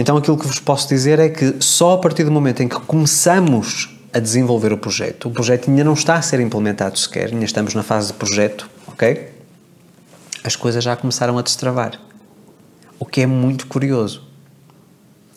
Então 0.00 0.16
aquilo 0.16 0.38
que 0.38 0.46
vos 0.46 0.58
posso 0.58 0.88
dizer 0.88 1.18
é 1.18 1.28
que 1.28 1.56
só 1.60 1.92
a 1.92 1.98
partir 1.98 2.24
do 2.24 2.30
momento 2.30 2.62
em 2.62 2.68
que 2.68 2.80
começamos 2.80 3.94
a 4.14 4.18
desenvolver 4.18 4.72
o 4.72 4.78
projeto, 4.78 5.28
o 5.28 5.30
projeto 5.30 5.68
ainda 5.68 5.84
não 5.84 5.92
está 5.92 6.14
a 6.14 6.22
ser 6.22 6.40
implementado 6.40 6.98
sequer, 6.98 7.26
ainda 7.26 7.44
estamos 7.44 7.74
na 7.74 7.82
fase 7.82 8.06
de 8.06 8.14
projeto, 8.14 8.66
ok? 8.86 9.30
As 10.42 10.56
coisas 10.56 10.82
já 10.82 10.96
começaram 10.96 11.36
a 11.36 11.42
destravar. 11.42 12.00
O 12.98 13.04
que 13.04 13.20
é 13.20 13.26
muito 13.26 13.66
curioso. 13.66 14.26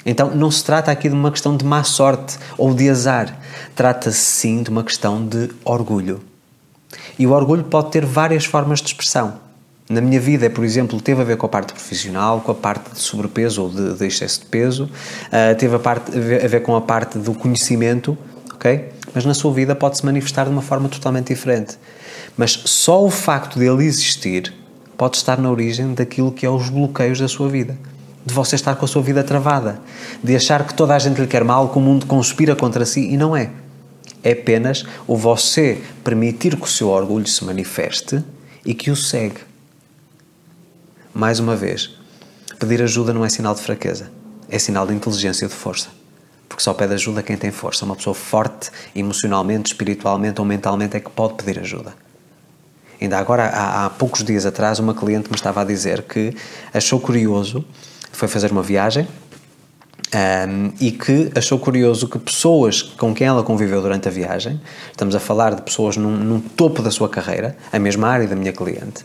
Então 0.05 0.33
não 0.33 0.49
se 0.49 0.63
trata 0.63 0.89
aqui 0.89 1.09
de 1.09 1.15
uma 1.15 1.29
questão 1.29 1.57
de 1.57 1.65
má 1.65 1.83
sorte 1.83 2.39
ou 2.57 2.73
de 2.73 2.89
azar. 2.89 3.37
Trata-se 3.75 4.17
sim 4.17 4.63
de 4.63 4.69
uma 4.69 4.85
questão 4.85 5.27
de 5.27 5.49
orgulho. 5.65 6.23
E 7.19 7.27
o 7.27 7.31
orgulho 7.31 7.65
pode 7.65 7.91
ter 7.91 8.05
várias 8.05 8.45
formas 8.45 8.79
de 8.79 8.87
expressão 8.87 9.41
na 9.89 9.99
minha 9.99 10.19
vida, 10.19 10.49
por 10.49 10.63
exemplo, 10.63 10.99
teve 11.01 11.21
a 11.21 11.25
ver 11.25 11.37
com 11.37 11.45
a 11.45 11.49
parte 11.49 11.73
profissional, 11.73 12.41
com 12.41 12.51
a 12.51 12.55
parte 12.55 12.91
de 12.93 12.99
sobrepeso 12.99 13.63
ou 13.63 13.69
de, 13.69 13.93
de 13.95 14.05
excesso 14.05 14.41
de 14.41 14.45
peso, 14.45 14.85
uh, 14.85 15.55
teve 15.57 15.75
a, 15.75 15.79
parte, 15.79 16.17
a 16.17 16.19
ver, 16.19 16.45
a 16.45 16.47
ver 16.47 16.61
com 16.61 16.75
a 16.75 16.81
parte 16.81 17.17
do 17.17 17.33
conhecimento, 17.33 18.17
ok? 18.53 18.89
Mas 19.13 19.25
na 19.25 19.33
sua 19.33 19.53
vida 19.53 19.75
pode 19.75 19.97
se 19.97 20.05
manifestar 20.05 20.45
de 20.45 20.51
uma 20.51 20.61
forma 20.61 20.87
totalmente 20.87 21.27
diferente. 21.27 21.77
Mas 22.37 22.51
só 22.65 23.03
o 23.03 23.11
facto 23.11 23.59
de 23.59 23.65
ele 23.65 23.83
existir 23.85 24.53
pode 24.97 25.17
estar 25.17 25.37
na 25.37 25.51
origem 25.51 25.93
daquilo 25.93 26.31
que 26.31 26.45
é 26.45 26.49
os 26.49 26.69
bloqueios 26.69 27.19
da 27.19 27.27
sua 27.27 27.49
vida. 27.49 27.77
De 28.25 28.33
você 28.33 28.55
estar 28.55 28.75
com 28.75 28.85
a 28.85 28.87
sua 28.87 29.01
vida 29.01 29.21
travada, 29.21 29.81
de 30.23 30.33
achar 30.33 30.65
que 30.65 30.73
toda 30.73 30.95
a 30.95 30.99
gente 30.99 31.19
lhe 31.19 31.27
quer 31.27 31.43
mal, 31.43 31.67
que 31.69 31.77
o 31.77 31.81
mundo 31.81 32.05
conspira 32.05 32.55
contra 32.55 32.85
si 32.85 33.01
e 33.01 33.17
não 33.17 33.35
é. 33.35 33.49
É 34.23 34.31
apenas 34.31 34.85
o 35.05 35.17
você 35.17 35.81
permitir 36.05 36.55
que 36.55 36.63
o 36.63 36.67
seu 36.67 36.87
orgulho 36.87 37.27
se 37.27 37.43
manifeste 37.43 38.23
e 38.65 38.73
que 38.73 38.89
o 38.89 38.95
segue. 38.95 39.52
Mais 41.13 41.39
uma 41.39 41.55
vez, 41.55 41.91
pedir 42.59 42.81
ajuda 42.81 43.13
não 43.13 43.23
é 43.23 43.29
sinal 43.29 43.53
de 43.53 43.61
fraqueza, 43.61 44.11
é 44.49 44.57
sinal 44.57 44.87
de 44.87 44.93
inteligência 44.95 45.45
e 45.45 45.47
de 45.47 45.53
força. 45.53 45.89
Porque 46.49 46.63
só 46.63 46.73
pede 46.73 46.95
ajuda 46.95 47.21
quem 47.21 47.37
tem 47.37 47.51
força. 47.51 47.85
Uma 47.85 47.95
pessoa 47.95 48.15
forte, 48.15 48.71
emocionalmente, 48.95 49.71
espiritualmente 49.71 50.41
ou 50.41 50.45
mentalmente, 50.45 50.97
é 50.97 50.99
que 50.99 51.11
pode 51.11 51.35
pedir 51.35 51.59
ajuda. 51.59 51.93
Ainda 52.99 53.19
agora, 53.19 53.45
há, 53.45 53.85
há 53.85 53.89
poucos 53.91 54.23
dias 54.23 54.43
atrás, 54.43 54.79
uma 54.79 54.95
cliente 54.95 55.29
me 55.29 55.35
estava 55.35 55.61
a 55.61 55.63
dizer 55.63 56.01
que 56.03 56.35
achou 56.73 56.99
curioso, 56.99 57.63
foi 58.11 58.27
fazer 58.27 58.51
uma 58.51 58.63
viagem 58.63 59.07
um, 60.13 60.71
e 60.79 60.91
que 60.91 61.31
achou 61.35 61.59
curioso 61.59 62.07
que 62.07 62.17
pessoas 62.17 62.81
com 62.81 63.13
quem 63.13 63.27
ela 63.27 63.43
conviveu 63.43 63.81
durante 63.81 64.07
a 64.07 64.11
viagem, 64.11 64.59
estamos 64.91 65.15
a 65.15 65.19
falar 65.19 65.55
de 65.55 65.61
pessoas 65.61 65.97
num, 65.97 66.15
num 66.15 66.39
topo 66.39 66.81
da 66.81 66.91
sua 66.91 67.09
carreira, 67.09 67.57
a 67.71 67.79
mesma 67.79 68.07
área 68.07 68.27
da 68.27 68.35
minha 68.35 68.53
cliente, 68.53 69.03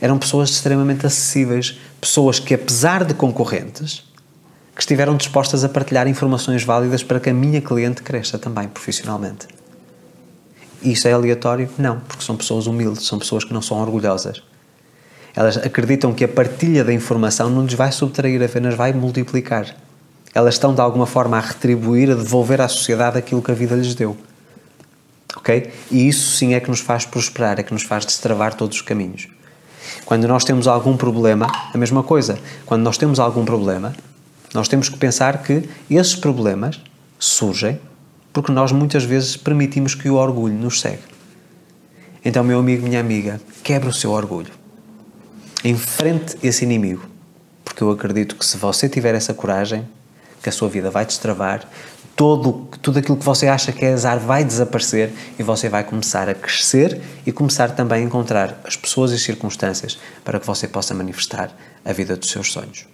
eram 0.00 0.18
pessoas 0.18 0.50
extremamente 0.50 1.06
acessíveis, 1.06 1.78
pessoas 2.00 2.38
que, 2.38 2.54
apesar 2.54 3.04
de 3.04 3.14
concorrentes, 3.14 4.04
que 4.74 4.82
estiveram 4.82 5.16
dispostas 5.16 5.64
a 5.64 5.68
partilhar 5.68 6.06
informações 6.06 6.62
válidas 6.62 7.02
para 7.02 7.18
que 7.18 7.28
a 7.28 7.34
minha 7.34 7.60
cliente 7.60 8.02
cresça 8.02 8.38
também 8.38 8.68
profissionalmente. 8.68 9.48
Isso 10.80 11.08
é 11.08 11.12
aleatório? 11.12 11.68
Não, 11.76 11.98
porque 12.00 12.22
são 12.22 12.36
pessoas 12.36 12.68
humildes, 12.68 13.04
são 13.04 13.18
pessoas 13.18 13.42
que 13.42 13.52
não 13.52 13.60
são 13.60 13.80
orgulhosas. 13.80 14.40
Elas 15.34 15.56
acreditam 15.56 16.14
que 16.14 16.24
a 16.24 16.28
partilha 16.28 16.84
da 16.84 16.92
informação 16.92 17.50
não 17.50 17.64
lhes 17.64 17.74
vai 17.74 17.90
subtrair, 17.90 18.40
apenas 18.42 18.76
vai 18.76 18.92
multiplicar. 18.92 19.74
Elas 20.32 20.54
estão 20.54 20.72
de 20.72 20.80
alguma 20.80 21.06
forma 21.06 21.36
a 21.36 21.40
retribuir, 21.40 22.10
a 22.10 22.14
devolver 22.14 22.60
à 22.60 22.68
sociedade 22.68 23.18
aquilo 23.18 23.42
que 23.42 23.50
a 23.50 23.54
vida 23.54 23.74
lhes 23.74 23.94
deu. 23.94 24.16
Ok? 25.36 25.72
E 25.90 26.08
isso 26.08 26.36
sim 26.36 26.54
é 26.54 26.60
que 26.60 26.70
nos 26.70 26.80
faz 26.80 27.04
prosperar, 27.04 27.58
é 27.58 27.62
que 27.64 27.72
nos 27.72 27.82
faz 27.82 28.06
destravar 28.06 28.54
todos 28.54 28.76
os 28.76 28.82
caminhos. 28.82 29.28
Quando 30.08 30.26
nós 30.26 30.42
temos 30.42 30.66
algum 30.66 30.96
problema, 30.96 31.46
a 31.70 31.76
mesma 31.76 32.02
coisa. 32.02 32.38
Quando 32.64 32.82
nós 32.82 32.96
temos 32.96 33.20
algum 33.20 33.44
problema, 33.44 33.94
nós 34.54 34.66
temos 34.66 34.88
que 34.88 34.96
pensar 34.96 35.42
que 35.42 35.68
esses 35.90 36.16
problemas 36.16 36.80
surgem 37.18 37.78
porque 38.32 38.50
nós 38.50 38.72
muitas 38.72 39.04
vezes 39.04 39.36
permitimos 39.36 39.94
que 39.94 40.08
o 40.08 40.14
orgulho 40.14 40.54
nos 40.54 40.80
segue. 40.80 41.02
Então, 42.24 42.42
meu 42.42 42.58
amigo, 42.58 42.88
minha 42.88 43.00
amiga, 43.00 43.38
quebre 43.62 43.90
o 43.90 43.92
seu 43.92 44.10
orgulho. 44.12 44.50
Enfrente 45.62 46.38
esse 46.42 46.64
inimigo. 46.64 47.02
Porque 47.62 47.82
eu 47.82 47.90
acredito 47.90 48.34
que 48.34 48.46
se 48.46 48.56
você 48.56 48.88
tiver 48.88 49.14
essa 49.14 49.34
coragem, 49.34 49.86
que 50.42 50.48
a 50.48 50.52
sua 50.52 50.70
vida 50.70 50.90
vai 50.90 51.04
destravar, 51.04 51.68
todo, 52.18 52.68
tudo 52.82 52.98
aquilo 52.98 53.16
que 53.16 53.24
você 53.24 53.46
acha 53.46 53.70
que 53.70 53.84
é 53.84 53.92
azar 53.92 54.18
vai 54.18 54.42
desaparecer 54.42 55.12
e 55.38 55.42
você 55.44 55.68
vai 55.68 55.84
começar 55.84 56.28
a 56.28 56.34
crescer 56.34 57.00
e 57.24 57.30
começar 57.30 57.70
também 57.70 58.02
a 58.02 58.04
encontrar 58.04 58.60
as 58.64 58.76
pessoas 58.76 59.12
e 59.12 59.18
circunstâncias 59.20 60.00
para 60.24 60.40
que 60.40 60.46
você 60.46 60.66
possa 60.66 60.92
manifestar 60.92 61.56
a 61.84 61.92
vida 61.92 62.16
dos 62.16 62.28
seus 62.28 62.50
sonhos. 62.50 62.86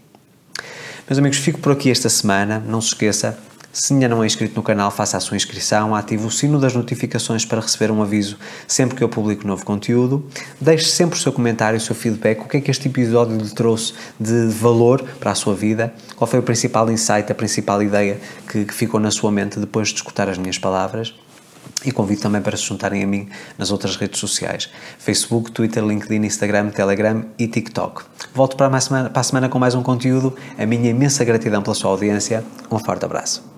Meus 1.08 1.18
amigos, 1.18 1.38
fico 1.38 1.58
por 1.58 1.72
aqui 1.72 1.90
esta 1.90 2.10
semana. 2.10 2.62
Não 2.66 2.82
se 2.82 2.88
esqueça, 2.88 3.38
se 3.74 3.92
ainda 3.92 4.08
não 4.08 4.22
é 4.22 4.26
inscrito 4.26 4.54
no 4.54 4.62
canal, 4.62 4.88
faça 4.88 5.16
a 5.16 5.20
sua 5.20 5.36
inscrição, 5.36 5.96
ative 5.96 6.24
o 6.24 6.30
sino 6.30 6.60
das 6.60 6.76
notificações 6.76 7.44
para 7.44 7.60
receber 7.60 7.90
um 7.90 8.00
aviso 8.00 8.38
sempre 8.68 8.96
que 8.96 9.02
eu 9.02 9.08
publico 9.08 9.44
novo 9.44 9.64
conteúdo. 9.64 10.24
Deixe 10.60 10.86
sempre 10.86 11.18
o 11.18 11.20
seu 11.20 11.32
comentário, 11.32 11.76
o 11.76 11.80
seu 11.80 11.94
feedback, 11.94 12.40
o 12.40 12.44
que 12.48 12.58
é 12.58 12.60
que 12.60 12.70
este 12.70 12.86
episódio 12.86 13.36
lhe 13.36 13.50
trouxe 13.50 13.92
de 14.18 14.46
valor 14.46 15.02
para 15.18 15.32
a 15.32 15.34
sua 15.34 15.56
vida, 15.56 15.92
qual 16.14 16.28
foi 16.28 16.38
o 16.38 16.42
principal 16.44 16.88
insight, 16.88 17.30
a 17.32 17.34
principal 17.34 17.82
ideia 17.82 18.20
que, 18.48 18.64
que 18.64 18.72
ficou 18.72 19.00
na 19.00 19.10
sua 19.10 19.32
mente 19.32 19.58
depois 19.58 19.88
de 19.88 19.96
escutar 19.96 20.28
as 20.28 20.38
minhas 20.38 20.56
palavras. 20.56 21.12
E 21.84 21.90
convido 21.90 22.20
também 22.20 22.40
para 22.40 22.56
se 22.56 22.62
juntarem 22.62 23.02
a 23.02 23.06
mim 23.06 23.28
nas 23.58 23.70
outras 23.70 23.96
redes 23.96 24.20
sociais: 24.20 24.70
Facebook, 24.98 25.50
Twitter, 25.50 25.84
LinkedIn, 25.84 26.24
Instagram, 26.24 26.70
Telegram 26.70 27.24
e 27.38 27.48
TikTok. 27.48 28.04
Volto 28.32 28.56
para 28.56 28.74
a 28.74 28.80
semana, 28.80 29.10
para 29.10 29.20
a 29.20 29.24
semana 29.24 29.48
com 29.48 29.58
mais 29.58 29.74
um 29.74 29.82
conteúdo. 29.82 30.34
A 30.56 30.64
minha 30.64 30.90
imensa 30.90 31.24
gratidão 31.24 31.62
pela 31.62 31.74
sua 31.74 31.90
audiência. 31.90 32.44
Um 32.70 32.78
forte 32.78 33.04
abraço. 33.04 33.53